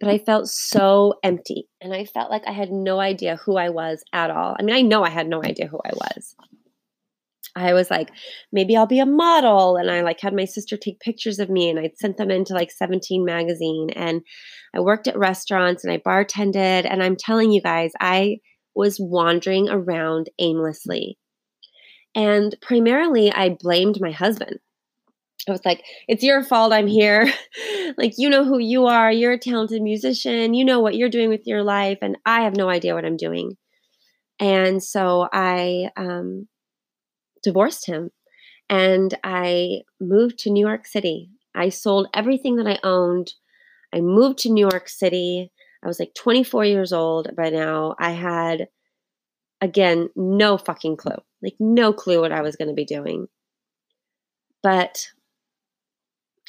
But 0.00 0.08
I 0.08 0.18
felt 0.18 0.48
so 0.48 1.14
empty. 1.22 1.68
And 1.82 1.92
I 1.92 2.06
felt 2.06 2.30
like 2.30 2.44
I 2.46 2.52
had 2.52 2.70
no 2.70 2.98
idea 2.98 3.36
who 3.36 3.56
I 3.56 3.68
was 3.68 4.02
at 4.12 4.30
all. 4.30 4.56
I 4.58 4.62
mean, 4.62 4.74
I 4.74 4.80
know 4.80 5.04
I 5.04 5.10
had 5.10 5.28
no 5.28 5.44
idea 5.44 5.66
who 5.66 5.78
I 5.84 5.90
was. 5.92 6.34
I 7.54 7.74
was 7.74 7.90
like, 7.90 8.10
maybe 8.50 8.76
I'll 8.76 8.86
be 8.86 8.98
a 8.98 9.06
model. 9.06 9.76
And 9.76 9.90
I 9.90 10.00
like 10.00 10.20
had 10.20 10.34
my 10.34 10.44
sister 10.44 10.76
take 10.76 11.00
pictures 11.00 11.38
of 11.38 11.50
me 11.50 11.68
and 11.68 11.78
I'd 11.78 11.98
sent 11.98 12.16
them 12.16 12.30
into 12.30 12.54
like 12.54 12.70
17 12.70 13.24
magazine. 13.24 13.90
And 13.90 14.22
I 14.74 14.80
worked 14.80 15.08
at 15.08 15.18
restaurants 15.18 15.84
and 15.84 15.92
I 15.92 15.98
bartended. 15.98 16.86
And 16.90 17.02
I'm 17.02 17.16
telling 17.16 17.52
you 17.52 17.60
guys, 17.60 17.92
I 18.00 18.38
was 18.74 18.96
wandering 18.98 19.68
around 19.68 20.30
aimlessly. 20.38 21.18
And 22.14 22.54
primarily, 22.60 23.32
I 23.32 23.56
blamed 23.58 23.98
my 24.00 24.10
husband. 24.10 24.58
I 25.48 25.50
was 25.50 25.64
like, 25.64 25.82
it's 26.08 26.22
your 26.22 26.42
fault 26.42 26.72
I'm 26.72 26.86
here. 26.86 27.32
like, 27.96 28.14
you 28.16 28.28
know 28.28 28.44
who 28.44 28.58
you 28.58 28.86
are. 28.86 29.10
You're 29.10 29.32
a 29.32 29.38
talented 29.38 29.82
musician. 29.82 30.54
You 30.54 30.64
know 30.64 30.80
what 30.80 30.94
you're 30.94 31.08
doing 31.08 31.30
with 31.30 31.46
your 31.46 31.62
life. 31.62 31.98
And 32.00 32.16
I 32.24 32.42
have 32.42 32.56
no 32.56 32.68
idea 32.68 32.94
what 32.94 33.04
I'm 33.04 33.16
doing. 33.16 33.56
And 34.38 34.82
so 34.82 35.28
I 35.32 35.88
um, 35.96 36.48
divorced 37.42 37.86
him 37.86 38.10
and 38.68 39.14
I 39.22 39.82
moved 40.00 40.38
to 40.40 40.50
New 40.50 40.66
York 40.66 40.86
City. 40.86 41.30
I 41.54 41.68
sold 41.68 42.08
everything 42.14 42.56
that 42.56 42.66
I 42.66 42.78
owned. 42.82 43.34
I 43.94 44.00
moved 44.00 44.38
to 44.40 44.50
New 44.50 44.66
York 44.66 44.88
City. 44.88 45.50
I 45.84 45.86
was 45.86 46.00
like 46.00 46.14
24 46.14 46.64
years 46.64 46.92
old 46.92 47.34
by 47.36 47.50
now. 47.50 47.94
I 47.98 48.12
had, 48.12 48.68
again, 49.60 50.08
no 50.16 50.56
fucking 50.56 50.96
clue, 50.96 51.18
like, 51.42 51.56
no 51.60 51.92
clue 51.92 52.20
what 52.20 52.32
I 52.32 52.40
was 52.40 52.56
going 52.56 52.68
to 52.68 52.74
be 52.74 52.84
doing. 52.84 53.26
But 54.62 55.08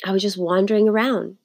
I 0.05 0.11
was 0.11 0.21
just 0.21 0.37
wandering 0.37 0.87
around. 0.87 1.37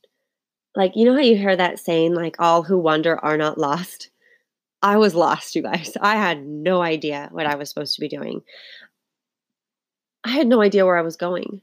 Like, 0.77 0.93
you 0.95 1.07
know 1.07 1.15
how 1.15 1.21
you 1.21 1.37
hear 1.37 1.57
that 1.57 1.81
saying, 1.81 2.15
like, 2.15 2.37
all 2.39 2.63
who 2.63 2.79
wander 2.79 3.19
are 3.19 3.37
not 3.37 3.59
lost? 3.59 4.11
I 4.81 4.99
was 4.99 5.15
lost, 5.15 5.57
you 5.57 5.63
guys. 5.63 5.97
I 6.01 6.15
had 6.15 6.47
no 6.47 6.81
idea 6.83 7.31
what 7.33 7.47
I 7.47 7.57
was 7.57 7.69
supposed 7.69 7.97
to 7.97 8.01
be 8.01 8.09
doing. 8.09 8.43
I 10.25 10.31
had 10.31 10.47
no 10.47 10.61
idea 10.61 10.85
where 10.85 10.99
I 10.99 11.03
was 11.03 11.17
going. 11.17 11.63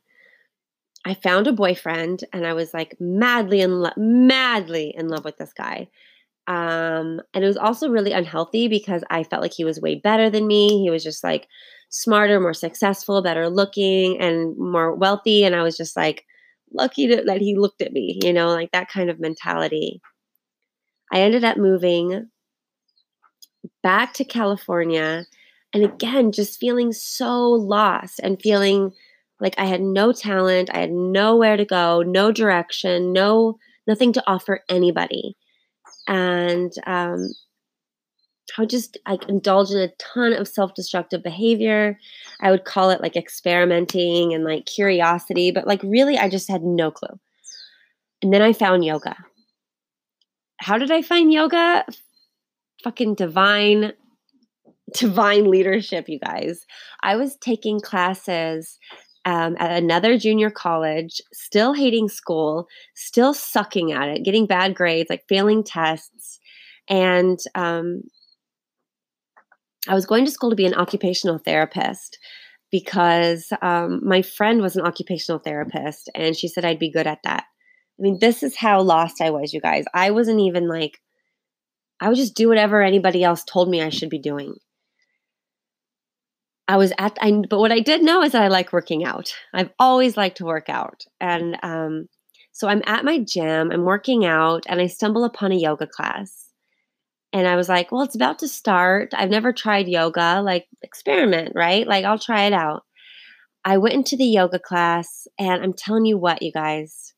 I 1.06 1.14
found 1.14 1.46
a 1.48 1.54
boyfriend 1.54 2.24
and 2.34 2.48
I 2.48 2.54
was 2.54 2.74
like 2.74 2.96
madly 3.00 3.62
in 3.62 3.82
love, 3.82 3.94
madly 3.96 4.94
in 4.96 5.08
love 5.08 5.24
with 5.24 5.38
this 5.38 5.54
guy. 5.54 5.88
Um, 6.48 7.22
and 7.34 7.44
it 7.44 7.48
was 7.48 7.58
also 7.58 7.90
really 7.90 8.12
unhealthy 8.12 8.68
because 8.68 9.04
I 9.10 9.24
felt 9.24 9.42
like 9.42 9.54
he 9.54 9.66
was 9.66 9.82
way 9.82 9.96
better 9.96 10.30
than 10.30 10.48
me. 10.48 10.82
He 10.82 10.90
was 10.90 11.04
just 11.04 11.24
like 11.24 11.48
smarter, 11.90 12.40
more 12.40 12.54
successful, 12.54 13.22
better 13.22 13.50
looking, 13.50 14.20
and 14.20 14.58
more 14.58 14.96
wealthy. 14.96 15.44
And 15.44 15.56
I 15.56 15.64
was 15.64 15.78
just 15.78 15.96
like 15.96 16.26
lucky 16.74 17.08
to, 17.08 17.24
that 17.24 17.42
he 17.42 17.56
looked 17.58 17.82
at 17.82 17.94
me, 17.94 18.20
you 18.24 18.34
know, 18.34 18.50
like 18.50 18.72
that 18.72 18.90
kind 18.90 19.10
of 19.10 19.20
mentality. 19.20 20.02
I 21.12 21.22
ended 21.22 21.44
up 21.44 21.58
moving 21.58 22.30
back 23.82 24.14
to 24.14 24.24
California 24.24 25.26
and 25.76 25.84
again, 25.84 26.32
just 26.32 26.58
feeling 26.58 26.94
so 26.94 27.50
lost 27.50 28.22
and 28.24 28.42
feeling 28.42 28.94
like 29.42 29.56
I 29.58 29.66
had 29.66 29.82
no 29.82 30.14
talent, 30.14 30.70
I 30.74 30.80
had 30.80 30.92
nowhere 30.94 31.58
to 31.58 31.66
go, 31.66 32.02
no 32.02 32.32
direction, 32.32 33.12
no 33.12 33.58
nothing 33.86 34.14
to 34.14 34.24
offer 34.26 34.62
anybody. 34.70 35.36
And 36.08 36.72
um, 36.88 37.28
I 38.58 38.62
would 38.62 38.70
just 38.70 38.98
like 39.06 39.28
indulge 39.28 39.72
in 39.72 39.80
a 39.80 39.92
ton 40.00 40.32
of 40.32 40.48
self-destructive 40.48 41.22
behavior. 41.22 42.00
I 42.40 42.52
would 42.52 42.64
call 42.64 42.90
it 42.90 43.02
like 43.02 43.18
experimenting 43.18 44.34
and 44.34 44.46
like 44.46 44.68
curiosity, 44.68 45.52
but 45.52 45.68
like 45.68 45.84
really 45.84 46.18
I 46.18 46.30
just 46.30 46.50
had 46.50 46.64
no 46.64 46.90
clue. 46.90 47.20
And 48.22 48.34
then 48.34 48.42
I 48.42 48.54
found 48.54 48.86
yoga. 48.86 49.18
How 50.56 50.78
did 50.78 50.90
I 50.90 51.02
find 51.02 51.34
yoga? 51.34 51.84
Fucking 52.82 53.16
divine 53.16 53.92
divine 54.96 55.50
leadership, 55.50 56.10
you 56.10 56.20
guys. 56.20 56.66
I 57.04 57.16
was 57.16 57.38
taking 57.38 57.80
classes 57.80 58.78
um, 59.26 59.56
at 59.60 59.72
another 59.72 60.18
junior 60.18 60.52
college, 60.52 61.20
still 61.34 61.74
hating 61.74 62.10
school, 62.10 62.68
still 62.96 63.34
sucking 63.34 63.92
at 63.92 64.08
it, 64.08 64.24
getting 64.24 64.46
bad 64.46 64.76
grades, 64.76 65.10
like 65.10 65.24
failing 65.28 65.64
tests. 65.64 66.40
And 66.88 67.40
um, 67.56 68.04
I 69.88 69.96
was 69.96 70.06
going 70.06 70.26
to 70.26 70.32
school 70.32 70.52
to 70.52 70.56
be 70.56 70.68
an 70.68 70.76
occupational 70.76 71.40
therapist 71.40 72.20
because 72.72 73.52
um, 73.62 74.02
my 74.04 74.22
friend 74.22 74.62
was 74.62 74.76
an 74.76 74.86
occupational 74.86 75.40
therapist 75.40 76.10
and 76.14 76.36
she 76.36 76.48
said 76.48 76.66
I'd 76.66 76.80
be 76.80 76.92
good 76.92 77.08
at 77.08 77.24
that. 77.24 77.46
I 77.98 78.02
mean, 78.02 78.18
this 78.20 78.44
is 78.44 78.56
how 78.58 78.82
lost 78.82 79.22
I 79.22 79.30
was, 79.30 79.54
you 79.54 79.62
guys. 79.62 79.86
I 79.94 80.12
wasn't 80.12 80.42
even 80.42 80.68
like, 80.68 81.00
I 82.02 82.10
would 82.10 82.18
just 82.18 82.36
do 82.36 82.50
whatever 82.50 82.82
anybody 82.82 83.24
else 83.24 83.44
told 83.44 83.70
me 83.70 83.82
I 83.82 83.90
should 83.90 84.10
be 84.10 84.20
doing. 84.20 84.56
I 86.68 86.78
was 86.78 86.92
at, 86.98 87.18
I, 87.22 87.32
but 87.50 87.60
what 87.60 87.72
I 87.72 87.80
did 87.80 88.02
know 88.02 88.24
is 88.24 88.32
that 88.32 88.42
I 88.42 88.48
like 88.48 88.74
working 88.74 89.06
out. 89.06 89.34
I've 89.54 89.70
always 89.78 90.18
liked 90.18 90.38
to 90.38 90.46
work 90.46 90.68
out. 90.68 91.04
And 91.20 91.58
um, 91.62 92.08
so 92.52 92.68
I'm 92.68 92.82
at 92.86 93.06
my 93.06 93.20
gym, 93.20 93.72
I'm 93.72 93.84
working 93.84 94.26
out, 94.26 94.64
and 94.68 94.82
I 94.82 94.88
stumble 94.88 95.26
upon 95.26 95.52
a 95.52 95.56
yoga 95.56 95.86
class. 95.86 96.50
And 97.34 97.48
I 97.48 97.56
was 97.56 97.68
like, 97.68 97.92
well, 97.92 98.02
it's 98.02 98.16
about 98.16 98.40
to 98.40 98.48
start. 98.48 99.14
I've 99.14 99.30
never 99.30 99.52
tried 99.52 99.88
yoga, 99.88 100.42
like 100.42 100.68
experiment, 100.82 101.52
right? 101.54 101.86
Like 101.86 102.06
I'll 102.06 102.18
try 102.18 102.46
it 102.46 102.54
out. 102.54 102.84
I 103.66 103.78
went 103.78 103.96
into 103.96 104.16
the 104.16 104.26
yoga 104.26 104.60
class, 104.60 105.28
and 105.38 105.64
I'm 105.64 105.74
telling 105.74 106.06
you 106.06 106.18
what, 106.18 106.42
you 106.42 106.52
guys, 106.52 107.14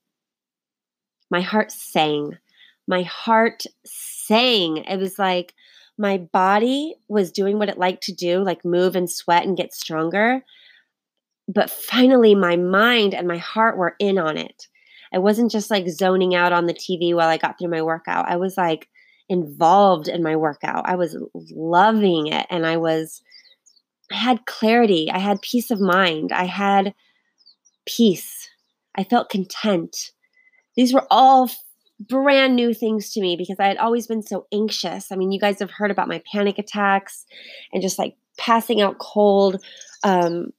my 1.30 1.42
heart 1.42 1.72
sang. 1.72 2.38
My 2.88 3.04
heart 3.04 3.64
sang. 3.86 4.78
It 4.78 4.98
was 4.98 5.20
like, 5.20 5.54
my 5.98 6.18
body 6.18 6.96
was 7.08 7.32
doing 7.32 7.58
what 7.58 7.70
it 7.70 7.78
liked 7.78 8.04
to 8.04 8.14
do, 8.14 8.44
like 8.44 8.64
move 8.64 8.96
and 8.96 9.10
sweat 9.10 9.46
and 9.46 9.58
get 9.58 9.74
stronger. 9.74 10.44
But 11.48 11.70
finally, 11.70 12.36
my 12.36 12.56
mind 12.56 13.14
and 13.14 13.28
my 13.28 13.38
heart 13.38 13.78
were 13.78 13.96
in 14.00 14.18
on 14.18 14.38
it. 14.38 14.68
I 15.14 15.20
wasn't 15.20 15.52
just 15.52 15.72
like 15.72 15.88
zoning 15.88 16.36
out 16.36 16.52
on 16.52 16.66
the 16.66 16.74
TV 16.74 17.16
while 17.16 17.30
I 17.30 17.38
got 17.38 17.58
through 17.58 17.70
my 17.70 17.82
workout. 17.82 18.30
I 18.30 18.36
was 18.36 18.58
like 18.58 18.90
involved 19.30 20.08
in 20.08 20.22
my 20.22 20.36
workout. 20.36 20.88
I 20.88 20.96
was 20.96 21.18
loving 21.34 22.28
it 22.28 22.46
and 22.50 22.66
I 22.66 22.78
was, 22.78 23.22
I 24.12 24.16
had 24.16 24.46
clarity. 24.46 25.10
I 25.12 25.20
had 25.20 25.42
peace 25.42 25.72
of 25.72 25.80
mind. 25.80 26.32
I 26.32 26.46
had 26.46 26.94
peace. 27.86 28.50
I 28.96 29.04
felt 29.04 29.30
content. 29.30 30.12
These 30.76 30.94
were 30.94 31.08
all 31.10 31.50
brand 32.00 32.56
new 32.56 32.74
things 32.74 33.12
to 33.14 33.22
me 33.22 33.36
because 33.36 33.60
I 33.60 33.68
had 33.68 33.78
always 33.78 34.08
been 34.08 34.22
so 34.22 34.46
anxious. 34.54 35.12
I 35.12 35.16
mean, 35.16 35.32
you 35.32 35.40
guys 35.40 35.60
have 35.60 35.72
heard 35.72 35.92
about 35.92 36.08
my 36.08 36.22
panic 36.32 36.60
attacks 36.60 37.26
and 37.74 37.82
just 37.82 37.98
like 37.98 38.16
passing 38.38 38.82
out 38.82 39.00
cold. 39.00 39.64
Um, 40.04 40.52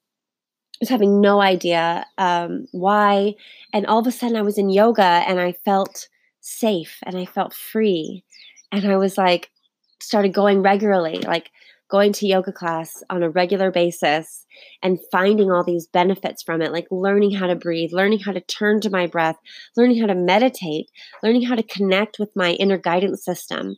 was 0.80 0.88
having 0.88 1.20
no 1.20 1.40
idea 1.40 2.06
um, 2.18 2.66
why. 2.72 3.34
And 3.72 3.86
all 3.86 3.98
of 3.98 4.06
a 4.06 4.12
sudden, 4.12 4.36
I 4.36 4.42
was 4.42 4.58
in 4.58 4.70
yoga 4.70 5.02
and 5.02 5.40
I 5.40 5.52
felt 5.52 6.08
safe 6.40 6.98
and 7.04 7.16
I 7.16 7.24
felt 7.24 7.52
free. 7.52 8.24
And 8.70 8.86
I 8.86 8.96
was 8.96 9.18
like, 9.18 9.50
started 10.00 10.32
going 10.32 10.62
regularly. 10.62 11.18
Like, 11.18 11.50
going 11.88 12.12
to 12.12 12.26
yoga 12.26 12.52
class 12.52 13.02
on 13.08 13.22
a 13.22 13.30
regular 13.30 13.70
basis 13.70 14.46
and 14.82 14.98
finding 15.10 15.50
all 15.50 15.64
these 15.64 15.86
benefits 15.86 16.42
from 16.42 16.60
it, 16.60 16.72
like 16.72 16.86
learning 16.90 17.32
how 17.32 17.46
to 17.46 17.56
breathe, 17.56 17.92
learning 17.92 18.20
how 18.20 18.32
to 18.32 18.40
turn 18.40 18.80
to 18.80 18.90
my 18.90 19.06
breath, 19.06 19.36
learning 19.76 19.98
how 20.00 20.06
to 20.06 20.14
meditate, 20.14 20.90
learning 21.22 21.42
how 21.42 21.54
to 21.54 21.62
connect 21.62 22.18
with 22.18 22.30
my 22.36 22.52
inner 22.52 22.78
guidance 22.78 23.24
system. 23.24 23.76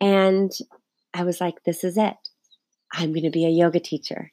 And 0.00 0.52
I 1.14 1.24
was 1.24 1.40
like, 1.40 1.64
this 1.64 1.82
is 1.82 1.96
it. 1.96 2.16
I'm 2.92 3.12
going 3.12 3.24
to 3.24 3.30
be 3.30 3.44
a 3.44 3.50
yoga 3.50 3.80
teacher. 3.80 4.32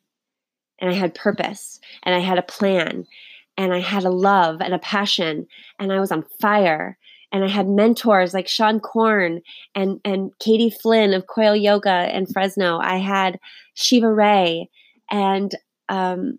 And 0.79 0.89
I 0.89 0.93
had 0.93 1.15
purpose 1.15 1.79
and 2.03 2.13
I 2.13 2.19
had 2.19 2.37
a 2.37 2.43
plan 2.43 3.05
and 3.57 3.73
I 3.73 3.79
had 3.79 4.03
a 4.03 4.09
love 4.09 4.61
and 4.61 4.73
a 4.73 4.79
passion 4.79 5.47
and 5.79 5.91
I 5.91 5.99
was 5.99 6.11
on 6.11 6.25
fire 6.41 6.97
and 7.33 7.43
I 7.43 7.49
had 7.49 7.67
mentors 7.67 8.33
like 8.33 8.47
Seane 8.47 8.79
Corn 8.79 9.41
and 9.75 9.99
and 10.05 10.31
Katie 10.39 10.69
Flynn 10.69 11.13
of 11.13 11.25
Coil 11.27 11.55
Yoga 11.55 12.15
in 12.15 12.27
Fresno. 12.27 12.77
I 12.77 12.97
had 12.97 13.39
Shiva 13.73 14.13
Rea 14.13 14.69
and 15.11 15.53
um, 15.89 16.37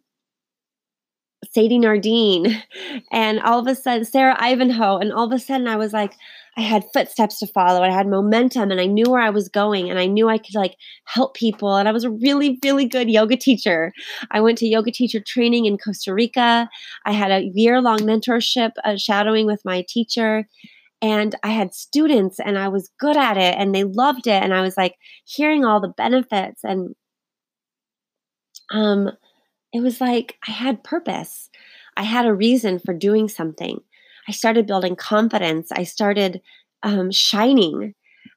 Sadie 1.52 1.78
Nardini, 1.78 2.62
and 3.12 3.40
all 3.40 3.58
of 3.58 3.66
a 3.66 3.74
sudden 3.74 4.04
Sarah 4.04 4.36
Ivanhoe, 4.38 4.98
and 4.98 5.12
all 5.12 5.26
of 5.26 5.32
a 5.32 5.38
sudden 5.38 5.66
I 5.66 5.76
was 5.76 5.92
like, 5.92 6.14
I 6.56 6.60
had 6.60 6.84
footsteps 6.92 7.40
to 7.40 7.48
follow. 7.48 7.82
I 7.82 7.90
had 7.90 8.06
momentum, 8.06 8.70
and 8.70 8.80
I 8.80 8.86
knew 8.86 9.10
where 9.10 9.20
I 9.20 9.30
was 9.30 9.48
going, 9.48 9.90
and 9.90 9.98
I 9.98 10.06
knew 10.06 10.28
I 10.28 10.38
could 10.38 10.54
like 10.54 10.76
help 11.06 11.34
people. 11.34 11.74
And 11.74 11.88
I 11.88 11.92
was 11.92 12.04
a 12.04 12.10
really, 12.10 12.58
really 12.62 12.86
good 12.86 13.10
yoga 13.10 13.36
teacher. 13.36 13.92
I 14.30 14.40
went 14.40 14.58
to 14.58 14.66
yoga 14.66 14.92
teacher 14.92 15.20
training 15.20 15.66
in 15.66 15.76
Costa 15.76 16.14
Rica. 16.14 16.68
I 17.04 17.12
had 17.12 17.32
a 17.32 17.50
year 17.52 17.80
long 17.80 17.98
mentorship, 17.98 18.70
uh, 18.84 18.96
shadowing 18.96 19.46
with 19.46 19.60
my 19.64 19.84
teacher, 19.88 20.46
and 21.04 21.34
I 21.42 21.48
had 21.48 21.74
students 21.74 22.40
and 22.40 22.58
I 22.58 22.68
was 22.68 22.90
good 22.98 23.18
at 23.18 23.36
it 23.36 23.56
and 23.58 23.74
they 23.74 23.84
loved 23.84 24.26
it 24.26 24.42
and 24.42 24.54
I 24.54 24.62
was 24.62 24.74
like 24.78 24.94
hearing 25.26 25.62
all 25.62 25.78
the 25.78 25.88
benefits 25.88 26.64
and 26.64 26.94
um 28.70 29.10
it 29.74 29.82
was 29.82 30.00
like 30.00 30.36
I 30.48 30.52
had 30.52 30.82
purpose. 30.82 31.50
I 31.96 32.04
had 32.04 32.24
a 32.24 32.32
reason 32.32 32.78
for 32.78 32.94
doing 32.94 33.28
something. 33.28 33.80
I 34.26 34.32
started 34.32 34.66
building 34.66 34.96
confidence. 34.96 35.70
I 35.72 35.82
started 35.82 36.40
um, 36.82 37.10
shining. 37.10 37.94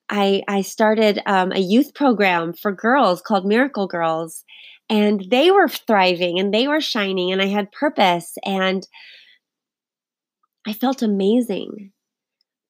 I, 0.10 0.42
I 0.48 0.62
started 0.62 1.22
um, 1.26 1.54
a 1.54 1.60
youth 1.60 1.94
program 1.94 2.54
for 2.54 2.72
girls 2.72 3.22
called 3.22 3.46
Miracle 3.46 3.88
Girls, 3.88 4.44
and 4.90 5.26
they 5.30 5.52
were 5.52 5.68
thriving 5.68 6.40
and 6.40 6.54
they 6.54 6.68
were 6.68 6.82
shining, 6.82 7.32
and 7.32 7.42
I 7.42 7.48
had 7.48 7.72
purpose, 7.72 8.36
and 8.44 8.88
I 10.66 10.74
felt 10.74 11.02
amazing 11.02 11.92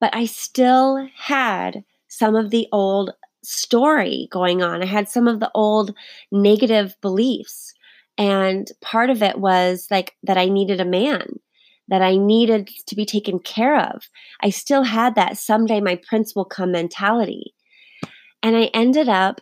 but 0.00 0.14
I 0.14 0.26
still 0.26 1.08
had 1.16 1.84
some 2.08 2.36
of 2.36 2.50
the 2.50 2.68
old 2.72 3.10
story 3.42 4.28
going 4.30 4.62
on. 4.62 4.82
I 4.82 4.86
had 4.86 5.08
some 5.08 5.28
of 5.28 5.40
the 5.40 5.50
old 5.54 5.94
negative 6.32 6.96
beliefs. 7.00 7.74
And 8.16 8.68
part 8.80 9.10
of 9.10 9.22
it 9.22 9.38
was 9.38 9.86
like 9.90 10.16
that 10.24 10.36
I 10.36 10.48
needed 10.48 10.80
a 10.80 10.84
man. 10.84 11.38
that 11.88 12.02
I 12.02 12.16
needed 12.16 12.68
to 12.86 12.94
be 12.94 13.06
taken 13.06 13.38
care 13.38 13.78
of. 13.80 14.08
I 14.42 14.50
still 14.50 14.82
had 14.82 15.14
that 15.14 15.38
someday 15.38 15.80
my 15.80 15.98
prince 16.08 16.34
will 16.34 16.44
come 16.44 16.72
mentality. 16.72 17.54
And 18.42 18.56
I 18.56 18.64
ended 18.74 19.08
up 19.08 19.40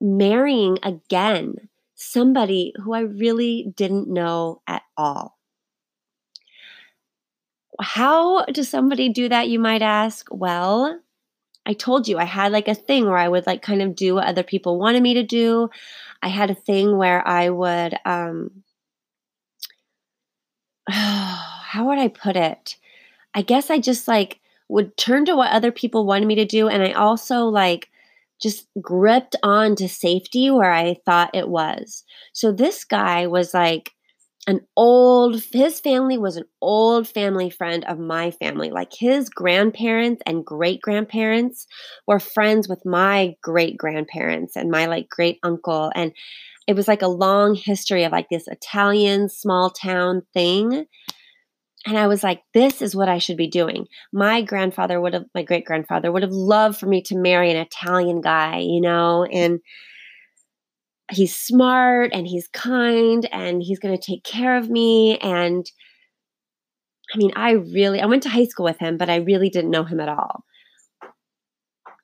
marrying 0.00 0.78
again 0.82 1.54
somebody 1.94 2.72
who 2.76 2.92
I 2.92 3.00
really 3.00 3.72
didn't 3.76 4.08
know 4.08 4.60
at 4.66 4.82
all. 4.96 5.38
How 7.80 8.44
does 8.46 8.68
somebody 8.68 9.08
do 9.08 9.28
that, 9.28 9.48
you 9.48 9.58
might 9.58 9.82
ask? 9.82 10.26
Well, 10.30 11.00
I 11.64 11.72
told 11.74 12.08
you 12.08 12.18
I 12.18 12.24
had 12.24 12.52
like 12.52 12.68
a 12.68 12.74
thing 12.74 13.06
where 13.06 13.16
I 13.16 13.28
would 13.28 13.46
like 13.46 13.62
kind 13.62 13.82
of 13.82 13.94
do 13.94 14.14
what 14.14 14.26
other 14.26 14.42
people 14.42 14.78
wanted 14.78 15.02
me 15.02 15.14
to 15.14 15.22
do. 15.22 15.70
I 16.22 16.28
had 16.28 16.50
a 16.50 16.54
thing 16.54 16.96
where 16.96 17.26
I 17.26 17.50
would, 17.50 17.94
um, 18.04 18.62
how 20.88 21.88
would 21.88 21.98
I 21.98 22.08
put 22.08 22.36
it? 22.36 22.76
I 23.34 23.42
guess 23.42 23.70
I 23.70 23.78
just 23.78 24.08
like 24.08 24.40
would 24.68 24.96
turn 24.96 25.24
to 25.26 25.36
what 25.36 25.52
other 25.52 25.72
people 25.72 26.06
wanted 26.06 26.26
me 26.26 26.34
to 26.36 26.44
do. 26.44 26.68
And 26.68 26.82
I 26.82 26.92
also 26.92 27.44
like 27.44 27.88
just 28.40 28.66
gripped 28.80 29.36
on 29.42 29.76
to 29.76 29.88
safety 29.88 30.50
where 30.50 30.72
I 30.72 30.96
thought 31.06 31.34
it 31.34 31.48
was. 31.48 32.04
So 32.32 32.50
this 32.50 32.84
guy 32.84 33.26
was 33.28 33.54
like 33.54 33.92
an 34.46 34.60
old, 34.76 35.40
his 35.52 35.78
family 35.78 36.18
was 36.18 36.36
an 36.36 36.44
old 36.60 37.06
family 37.06 37.48
friend 37.48 37.84
of 37.84 37.98
my 37.98 38.32
family. 38.32 38.70
Like 38.70 38.92
his 38.92 39.28
grandparents 39.28 40.22
and 40.26 40.44
great 40.44 40.80
grandparents 40.82 41.66
were 42.06 42.18
friends 42.18 42.68
with 42.68 42.84
my 42.84 43.36
great 43.42 43.76
grandparents 43.76 44.56
and 44.56 44.70
my 44.70 44.86
like 44.86 45.08
great 45.08 45.38
uncle. 45.44 45.92
And 45.94 46.12
it 46.66 46.74
was 46.74 46.88
like 46.88 47.02
a 47.02 47.08
long 47.08 47.54
history 47.54 48.04
of 48.04 48.12
like 48.12 48.28
this 48.30 48.48
Italian 48.48 49.28
small 49.28 49.70
town 49.70 50.22
thing. 50.34 50.86
And 51.86 51.98
I 51.98 52.06
was 52.06 52.22
like, 52.22 52.42
this 52.54 52.80
is 52.82 52.94
what 52.94 53.08
I 53.08 53.18
should 53.18 53.36
be 53.36 53.48
doing. 53.48 53.86
My 54.12 54.42
grandfather 54.42 55.00
would 55.00 55.14
have, 55.14 55.24
my 55.34 55.42
great 55.42 55.64
grandfather 55.64 56.10
would 56.10 56.22
have 56.22 56.32
loved 56.32 56.78
for 56.78 56.86
me 56.86 57.02
to 57.02 57.16
marry 57.16 57.50
an 57.50 57.56
Italian 57.56 58.20
guy, 58.20 58.58
you 58.58 58.80
know, 58.80 59.24
and 59.24 59.60
he's 61.12 61.36
smart 61.36 62.10
and 62.12 62.26
he's 62.26 62.48
kind 62.48 63.28
and 63.32 63.62
he's 63.62 63.78
going 63.78 63.96
to 63.96 64.02
take 64.02 64.24
care 64.24 64.56
of 64.56 64.70
me. 64.70 65.18
And 65.18 65.64
I 67.14 67.18
mean, 67.18 67.32
I 67.36 67.52
really, 67.52 68.00
I 68.00 68.06
went 68.06 68.22
to 68.24 68.28
high 68.28 68.46
school 68.46 68.64
with 68.64 68.78
him, 68.78 68.96
but 68.96 69.10
I 69.10 69.16
really 69.16 69.50
didn't 69.50 69.70
know 69.70 69.84
him 69.84 70.00
at 70.00 70.08
all. 70.08 70.44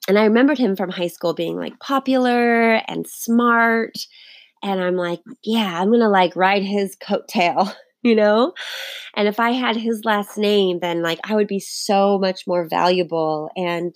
And 0.09 0.18
I 0.18 0.25
remembered 0.25 0.59
him 0.59 0.77
from 0.77 0.90
high 0.90 1.09
school 1.09 1.35
being 1.35 1.57
like 1.57 1.79
popular 1.81 2.75
and 2.88 3.07
smart. 3.07 3.94
And 4.62 4.83
I'm 4.83 4.97
like, 4.97 5.21
yeah, 5.44 5.81
I'm 5.81 5.88
going 5.88 6.01
to 6.01 6.09
like 6.09 6.35
ride 6.35 6.62
his 6.62 6.97
coattail. 6.97 7.73
you 8.03 8.14
know? 8.14 8.53
And 9.14 9.29
if 9.29 9.40
I 9.40 9.51
had 9.51 9.77
his 9.77 10.05
last 10.05 10.38
name, 10.38 10.79
then 10.81 11.03
like 11.03 11.18
I 11.25 11.35
would 11.35 11.49
be 11.49 11.61
so 11.61 12.18
much 12.18 12.47
more 12.47 12.66
valuable 12.68 13.51
and 13.57 13.94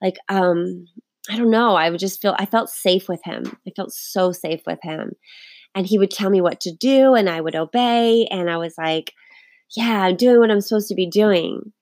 like 0.00 0.16
um 0.28 0.86
I 1.30 1.36
don't 1.36 1.50
know, 1.50 1.74
I 1.74 1.90
would 1.90 2.00
just 2.00 2.20
feel 2.20 2.36
I 2.38 2.46
felt 2.46 2.68
safe 2.68 3.08
with 3.08 3.20
him. 3.24 3.56
I 3.66 3.70
felt 3.74 3.92
so 3.92 4.32
safe 4.32 4.60
with 4.66 4.78
him. 4.82 5.12
And 5.74 5.86
he 5.86 5.98
would 5.98 6.10
tell 6.10 6.30
me 6.30 6.40
what 6.40 6.60
to 6.60 6.72
do 6.72 7.14
and 7.14 7.28
I 7.28 7.40
would 7.40 7.56
obey 7.56 8.26
and 8.30 8.50
I 8.50 8.58
was 8.58 8.74
like, 8.78 9.12
yeah, 9.76 10.02
I'm 10.02 10.16
doing 10.16 10.38
what 10.38 10.50
I'm 10.50 10.60
supposed 10.60 10.88
to 10.88 10.94
be 10.94 11.06
doing. 11.06 11.72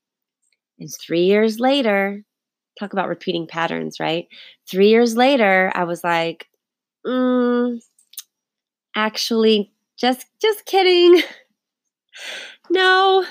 And 0.78 0.88
3 1.04 1.20
years 1.22 1.60
later, 1.60 2.22
talk 2.78 2.92
about 2.92 3.08
repeating 3.08 3.46
patterns, 3.46 3.98
right? 4.00 4.26
3 4.70 4.88
years 4.88 5.16
later, 5.16 5.70
I 5.74 5.84
was 5.84 6.02
like, 6.02 6.46
mm, 7.06 7.78
actually 8.94 9.72
just 9.98 10.26
just 10.40 10.64
kidding. 10.66 11.22
no, 12.70 13.24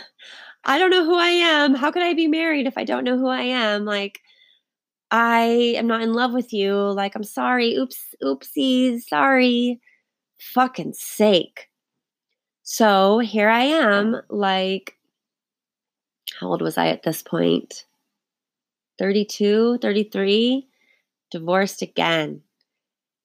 I 0.64 0.78
don't 0.78 0.92
know 0.92 1.06
who 1.06 1.16
I 1.16 1.30
am. 1.30 1.76
How 1.76 1.92
could 1.92 2.04
I 2.04 2.14
be 2.14 2.28
married 2.28 2.68
if 2.68 2.78
I 2.78 2.84
don't 2.84 3.04
know 3.04 3.18
who 3.18 3.28
I 3.28 3.42
am? 3.42 3.86
Like, 3.86 4.22
I 5.12 5.76
am 5.78 5.88
not 5.88 6.02
in 6.02 6.14
love 6.14 6.34
with 6.34 6.54
you. 6.54 6.76
Like, 6.76 7.16
I'm 7.16 7.24
sorry. 7.24 7.76
Oops, 7.76 8.16
oopsies. 8.24 9.02
Sorry. 9.04 9.80
Fucking 10.40 10.94
sake. 10.94 11.70
So 12.64 13.20
here 13.20 13.50
I 13.50 13.64
am, 13.64 14.22
like, 14.30 14.98
how 16.40 16.48
old 16.48 16.62
was 16.62 16.78
I 16.78 16.88
at 16.88 17.04
this 17.04 17.22
point? 17.22 17.86
32, 19.00 19.78
33, 19.80 20.68
divorced 21.32 21.82
again. 21.82 22.42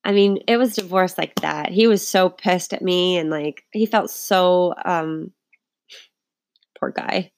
I 0.05 0.13
mean, 0.13 0.39
it 0.49 0.57
was 0.57 0.75
divorce 0.77 1.19
like 1.19 1.35
that. 1.43 1.71
He 1.71 1.87
was 1.87 2.07
so 2.07 2.31
pissed 2.31 2.73
at 2.73 2.83
me 2.83 3.19
and 3.19 3.31
like 3.31 3.65
he 3.73 3.87
felt 3.87 4.11
so 4.11 4.75
um 4.85 5.33
poor 6.79 6.91
guy. 6.91 7.33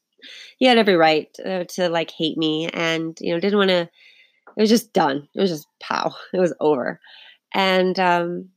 He 0.59 0.67
had 0.67 0.79
every 0.79 0.97
right 0.97 1.33
to, 1.35 1.65
to 1.65 1.89
like 1.89 2.11
hate 2.11 2.37
me 2.37 2.69
and, 2.69 3.17
you 3.21 3.33
know, 3.33 3.41
didn't 3.41 3.59
want 3.59 3.71
to, 3.71 3.89
it 4.59 4.61
was 4.61 4.71
just 4.71 4.93
done. 4.93 5.29
It 5.37 5.41
was 5.41 5.51
just 5.51 5.69
pow. 5.81 6.13
It 6.35 6.41
was 6.41 6.53
over. 6.61 7.01
And 7.55 7.99
um, 7.99 8.49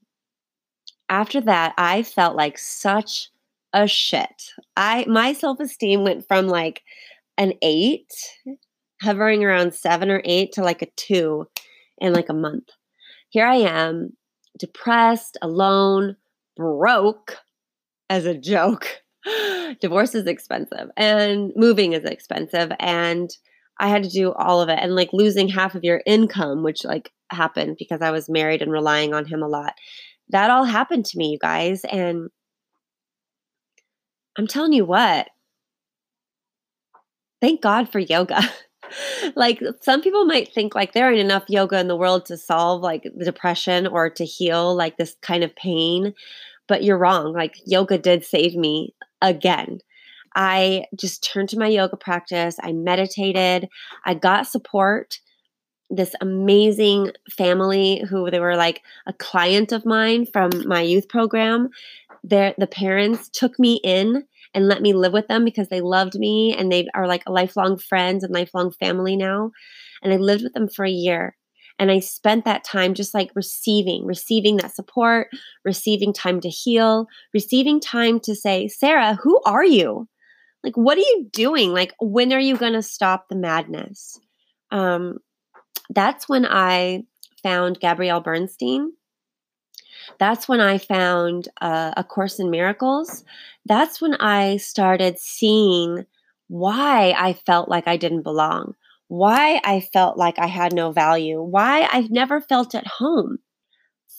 after 1.09 1.39
that, 1.41 1.75
I 1.77 2.01
felt 2.01 2.35
like 2.35 2.57
such 2.57 3.29
a 3.71 3.87
shit. 3.87 4.51
I, 4.75 5.05
my 5.07 5.33
self 5.33 5.59
esteem 5.59 6.03
went 6.03 6.27
from 6.27 6.47
like 6.47 6.81
an 7.37 7.53
eight, 7.61 8.11
hovering 9.03 9.45
around 9.45 9.75
seven 9.75 10.09
or 10.09 10.23
eight, 10.25 10.53
to 10.53 10.63
like 10.63 10.81
a 10.81 10.89
two 10.97 11.45
in 11.99 12.13
like 12.13 12.29
a 12.29 12.33
month. 12.33 12.69
Here 13.29 13.45
I 13.45 13.57
am, 13.57 14.17
depressed, 14.57 15.37
alone, 15.43 16.17
broke 16.57 17.37
as 18.09 18.25
a 18.25 18.37
joke 18.37 19.01
divorce 19.79 20.15
is 20.15 20.25
expensive 20.25 20.89
and 20.97 21.53
moving 21.55 21.93
is 21.93 22.03
expensive 22.03 22.71
and 22.79 23.29
I 23.81 23.87
had 23.87 24.03
to 24.03 24.09
do 24.09 24.31
all 24.31 24.61
of 24.61 24.69
it 24.69 24.79
and 24.79 24.95
like 24.95 25.09
losing 25.11 25.49
half 25.49 25.75
of 25.75 25.83
your 25.83 26.01
income 26.05 26.63
which 26.63 26.85
like 26.85 27.11
happened 27.31 27.77
because 27.79 28.01
I 28.01 28.11
was 28.11 28.29
married 28.29 28.61
and 28.61 28.71
relying 28.71 29.13
on 29.13 29.25
him 29.25 29.41
a 29.41 29.47
lot. 29.47 29.73
That 30.29 30.49
all 30.49 30.63
happened 30.63 31.05
to 31.07 31.17
me, 31.17 31.31
you 31.31 31.39
guys, 31.39 31.83
and 31.83 32.29
I'm 34.37 34.47
telling 34.47 34.73
you 34.73 34.85
what. 34.85 35.27
Thank 37.41 37.61
God 37.61 37.91
for 37.91 37.99
yoga. 37.99 38.39
like 39.35 39.61
some 39.81 40.01
people 40.01 40.25
might 40.25 40.53
think 40.53 40.75
like 40.75 40.93
there 40.93 41.09
ain't 41.09 41.19
enough 41.19 41.45
yoga 41.47 41.79
in 41.79 41.87
the 41.87 41.95
world 41.95 42.25
to 42.27 42.37
solve 42.37 42.81
like 42.81 43.03
the 43.15 43.25
depression 43.25 43.87
or 43.87 44.09
to 44.11 44.25
heal 44.25 44.75
like 44.75 44.97
this 44.97 45.15
kind 45.21 45.43
of 45.43 45.55
pain 45.55 46.13
but 46.67 46.83
you're 46.83 46.97
wrong 46.97 47.31
like 47.31 47.55
yoga 47.65 47.97
did 47.97 48.25
save 48.25 48.53
me 48.55 48.93
again. 49.21 49.79
I 50.35 50.85
just 50.95 51.23
turned 51.23 51.49
to 51.49 51.59
my 51.59 51.67
yoga 51.67 51.97
practice. 51.97 52.57
I 52.61 52.71
meditated. 52.71 53.67
I 54.05 54.13
got 54.13 54.47
support. 54.47 55.19
This 55.89 56.15
amazing 56.21 57.11
family 57.29 58.03
who 58.09 58.31
they 58.31 58.39
were 58.39 58.55
like 58.55 58.81
a 59.07 59.13
client 59.13 59.71
of 59.73 59.85
mine 59.85 60.25
from 60.25 60.49
my 60.65 60.81
youth 60.81 61.09
program. 61.09 61.69
Their 62.23 62.53
the 62.57 62.67
parents 62.67 63.29
took 63.29 63.59
me 63.59 63.81
in 63.83 64.25
and 64.53 64.67
let 64.67 64.81
me 64.81 64.93
live 64.93 65.13
with 65.13 65.27
them 65.27 65.43
because 65.43 65.69
they 65.69 65.81
loved 65.81 66.15
me 66.15 66.55
and 66.55 66.71
they 66.71 66.87
are 66.93 67.07
like 67.07 67.27
lifelong 67.27 67.77
friends 67.77 68.23
and 68.23 68.33
lifelong 68.33 68.71
family 68.71 69.15
now. 69.15 69.51
And 70.03 70.13
I 70.13 70.17
lived 70.17 70.43
with 70.43 70.53
them 70.53 70.69
for 70.69 70.85
a 70.85 70.89
year. 70.89 71.35
And 71.79 71.89
I 71.89 71.99
spent 71.99 72.45
that 72.45 72.63
time 72.63 72.93
just 72.93 73.13
like 73.13 73.31
receiving, 73.33 74.05
receiving 74.05 74.57
that 74.57 74.75
support, 74.75 75.29
receiving 75.65 76.13
time 76.13 76.39
to 76.41 76.49
heal, 76.49 77.07
receiving 77.33 77.79
time 77.79 78.19
to 78.21 78.35
say, 78.35 78.67
Sarah, 78.67 79.17
who 79.23 79.41
are 79.45 79.65
you? 79.65 80.07
Like, 80.63 80.77
what 80.77 80.97
are 80.97 81.01
you 81.01 81.27
doing? 81.31 81.73
Like, 81.73 81.93
when 81.99 82.31
are 82.33 82.39
you 82.39 82.55
going 82.55 82.73
to 82.73 82.83
stop 82.83 83.29
the 83.29 83.35
madness? 83.35 84.19
Um, 84.69 85.17
that's 85.89 86.29
when 86.29 86.45
I 86.45 87.03
found 87.41 87.79
Gabrielle 87.79 88.21
Bernstein. 88.21 88.93
That's 90.19 90.47
when 90.47 90.59
I 90.59 90.77
found 90.77 91.47
uh, 91.59 91.93
A 91.97 92.03
Course 92.03 92.39
in 92.39 92.49
Miracles. 92.49 93.23
That's 93.65 94.01
when 94.01 94.15
I 94.15 94.57
started 94.57 95.19
seeing 95.19 96.05
why 96.47 97.13
I 97.17 97.33
felt 97.33 97.69
like 97.69 97.87
I 97.87 97.97
didn't 97.97 98.23
belong, 98.23 98.75
why 99.07 99.61
I 99.63 99.79
felt 99.79 100.17
like 100.17 100.37
I 100.37 100.47
had 100.47 100.73
no 100.73 100.91
value, 100.91 101.41
why 101.41 101.87
I've 101.91 102.11
never 102.11 102.41
felt 102.41 102.75
at 102.75 102.87
home. 102.87 103.39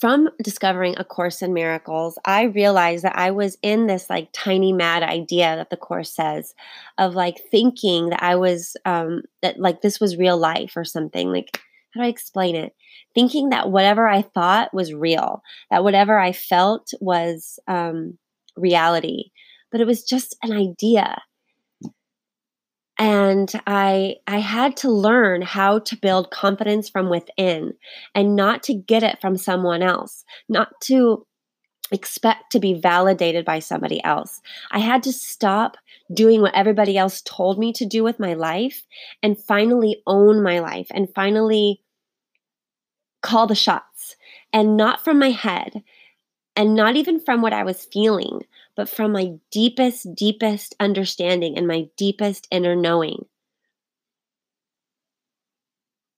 From 0.03 0.31
discovering 0.43 0.97
A 0.99 1.05
Course 1.05 1.43
in 1.43 1.55
Miracles, 1.55 2.19
I 2.25 2.43
realized 2.43 3.05
that 3.05 3.17
I 3.17 3.31
was 3.31 3.57
in 3.63 3.87
this 3.87 4.11
like 4.11 4.31
tiny 4.33 4.73
mad 4.73 5.05
idea 5.05 5.55
that 5.55 5.71
the 5.71 5.77
Course 5.77 6.13
says 6.13 6.57
of 6.99 7.15
like 7.15 7.37
thinking 7.53 8.09
that 8.09 8.21
I 8.21 8.35
was, 8.35 8.77
um, 8.85 9.23
that 9.43 9.61
like 9.61 9.81
this 9.81 10.01
was 10.01 10.17
real 10.17 10.37
life 10.37 10.73
or 10.75 10.85
something. 10.85 11.31
Like, 11.31 11.57
how 11.95 12.01
do 12.01 12.07
I 12.07 12.09
explain 12.09 12.57
it? 12.57 12.75
Thinking 13.15 13.51
that 13.51 13.71
whatever 13.71 14.09
I 14.09 14.23
thought 14.23 14.75
was 14.75 14.93
real, 14.93 15.41
that 15.71 15.85
whatever 15.85 16.19
I 16.19 16.33
felt 16.33 16.91
was 17.01 17.61
um, 17.69 18.19
reality, 18.57 19.31
but 19.71 19.81
it 19.81 19.87
was 19.87 20.03
just 20.03 20.35
an 20.43 20.51
idea 20.51 21.23
and 23.03 23.53
i 23.67 24.15
i 24.27 24.39
had 24.39 24.77
to 24.77 24.91
learn 24.91 25.43
how 25.43 25.79
to 25.81 25.97
build 25.97 26.31
confidence 26.31 26.89
from 26.89 27.09
within 27.09 27.73
and 28.15 28.37
not 28.37 28.63
to 28.63 28.75
get 28.75 29.03
it 29.03 29.21
from 29.21 29.37
someone 29.37 29.83
else 29.83 30.25
not 30.49 30.69
to 30.81 31.27
expect 31.93 32.51
to 32.51 32.59
be 32.59 32.75
validated 32.75 33.45
by 33.45 33.59
somebody 33.59 34.03
else. 34.03 34.41
I 34.71 34.79
had 34.79 35.03
to 35.05 35.13
stop 35.13 35.77
doing 36.13 36.41
what 36.41 36.55
everybody 36.55 36.97
else 36.97 37.23
told 37.23 37.59
me 37.59 37.73
to 37.75 37.87
do 37.87 38.03
with 38.03 38.19
my 38.19 38.35
life 38.35 38.85
and 39.23 39.39
finally 39.39 40.03
own 40.07 40.43
my 40.43 40.59
life 40.59 40.89
and 40.91 41.13
finally 41.15 41.83
call 43.21 43.47
the 43.47 43.55
shots 43.55 44.17
and 44.53 44.77
not 44.77 45.05
from 45.05 45.19
my 45.19 45.31
head 45.31 45.83
and 46.57 46.75
not 46.75 46.97
even 46.97 47.21
from 47.21 47.41
what 47.41 47.53
I 47.53 47.63
was 47.63 47.85
feeling, 47.85 48.43
but 48.77 48.89
from 48.89 49.13
my 49.13 49.33
deepest, 49.51 50.15
deepest 50.15 50.75
understanding 50.81 51.57
and 51.57 51.67
my 51.67 51.89
deepest 51.97 52.49
inner 52.51 52.75
knowing. 52.75 53.27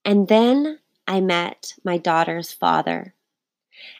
And 0.04 0.28
then 0.28 0.78
I 1.06 1.20
met 1.20 1.74
my 1.84 1.98
daughter's 1.98 2.52
father. 2.52 3.14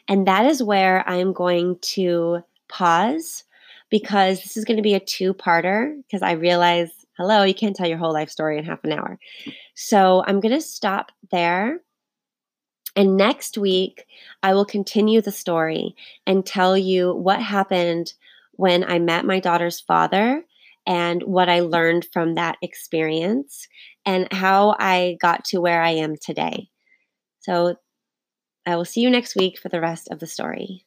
And 0.07 0.27
that 0.27 0.45
is 0.45 0.63
where 0.63 1.07
I'm 1.07 1.33
going 1.33 1.79
to 1.81 2.43
pause 2.69 3.43
because 3.89 4.41
this 4.41 4.57
is 4.57 4.65
going 4.65 4.77
to 4.77 4.83
be 4.83 4.93
a 4.93 4.99
two 4.99 5.33
parter 5.33 5.95
because 6.03 6.21
I 6.21 6.33
realize, 6.33 6.91
hello, 7.17 7.43
you 7.43 7.53
can't 7.53 7.75
tell 7.75 7.87
your 7.87 7.97
whole 7.97 8.13
life 8.13 8.29
story 8.29 8.57
in 8.57 8.65
half 8.65 8.83
an 8.83 8.93
hour. 8.93 9.19
So 9.75 10.23
I'm 10.25 10.39
going 10.39 10.53
to 10.53 10.61
stop 10.61 11.11
there. 11.31 11.81
And 12.95 13.17
next 13.17 13.57
week, 13.57 14.05
I 14.41 14.53
will 14.53 14.65
continue 14.65 15.21
the 15.21 15.31
story 15.31 15.95
and 16.25 16.45
tell 16.45 16.77
you 16.77 17.13
what 17.13 17.41
happened 17.41 18.13
when 18.57 18.83
I 18.83 18.99
met 18.99 19.25
my 19.25 19.39
daughter's 19.39 19.81
father 19.81 20.43
and 20.87 21.21
what 21.23 21.49
I 21.49 21.61
learned 21.61 22.07
from 22.13 22.35
that 22.35 22.57
experience 22.61 23.67
and 24.05 24.31
how 24.31 24.75
I 24.79 25.17
got 25.21 25.45
to 25.45 25.59
where 25.59 25.81
I 25.81 25.91
am 25.91 26.15
today. 26.15 26.69
So 27.39 27.75
I 28.65 28.75
will 28.75 28.85
see 28.85 29.01
you 29.01 29.09
next 29.09 29.35
week 29.35 29.59
for 29.59 29.69
the 29.69 29.81
rest 29.81 30.09
of 30.11 30.19
the 30.19 30.27
story. 30.27 30.85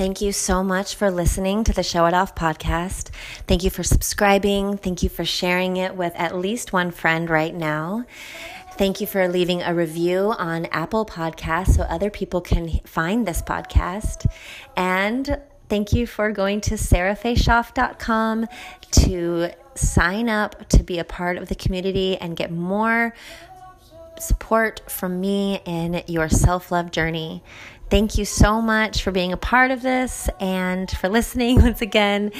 Thank 0.00 0.22
you 0.22 0.32
so 0.32 0.64
much 0.64 0.94
for 0.94 1.10
listening 1.10 1.62
to 1.64 1.74
the 1.74 1.82
Show 1.82 2.06
It 2.06 2.14
Off 2.14 2.34
podcast. 2.34 3.10
Thank 3.46 3.62
you 3.62 3.68
for 3.68 3.82
subscribing. 3.82 4.78
Thank 4.78 5.02
you 5.02 5.10
for 5.10 5.26
sharing 5.26 5.76
it 5.76 5.94
with 5.94 6.14
at 6.16 6.34
least 6.34 6.72
one 6.72 6.90
friend 6.90 7.28
right 7.28 7.54
now. 7.54 8.06
Thank 8.80 9.02
you 9.02 9.06
for 9.06 9.28
leaving 9.28 9.60
a 9.60 9.74
review 9.74 10.32
on 10.38 10.64
Apple 10.72 11.04
Podcasts 11.04 11.74
so 11.76 11.82
other 11.82 12.08
people 12.08 12.40
can 12.40 12.80
find 12.86 13.28
this 13.28 13.42
podcast. 13.42 14.26
And 14.74 15.38
thank 15.68 15.92
you 15.92 16.06
for 16.06 16.32
going 16.32 16.62
to 16.62 16.76
sarahfayshoff.com 16.76 18.46
to 18.92 19.50
sign 19.74 20.30
up 20.30 20.66
to 20.70 20.82
be 20.82 20.98
a 20.98 21.04
part 21.04 21.36
of 21.36 21.50
the 21.50 21.54
community 21.54 22.16
and 22.16 22.34
get 22.34 22.50
more 22.50 23.12
support 24.18 24.80
from 24.90 25.20
me 25.20 25.60
in 25.66 26.02
your 26.06 26.30
self 26.30 26.72
love 26.72 26.90
journey. 26.90 27.44
Thank 27.90 28.16
you 28.16 28.24
so 28.24 28.62
much 28.62 29.02
for 29.02 29.10
being 29.10 29.34
a 29.34 29.36
part 29.36 29.72
of 29.72 29.82
this 29.82 30.30
and 30.40 30.90
for 30.90 31.10
listening 31.10 31.56
once 31.60 31.82
again. 31.82 32.32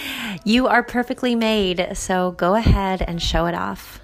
You 0.46 0.68
are 0.68 0.82
perfectly 0.82 1.34
made, 1.34 1.86
so 1.92 2.30
go 2.30 2.54
ahead 2.54 3.02
and 3.02 3.20
show 3.20 3.44
it 3.44 3.54
off. 3.54 4.00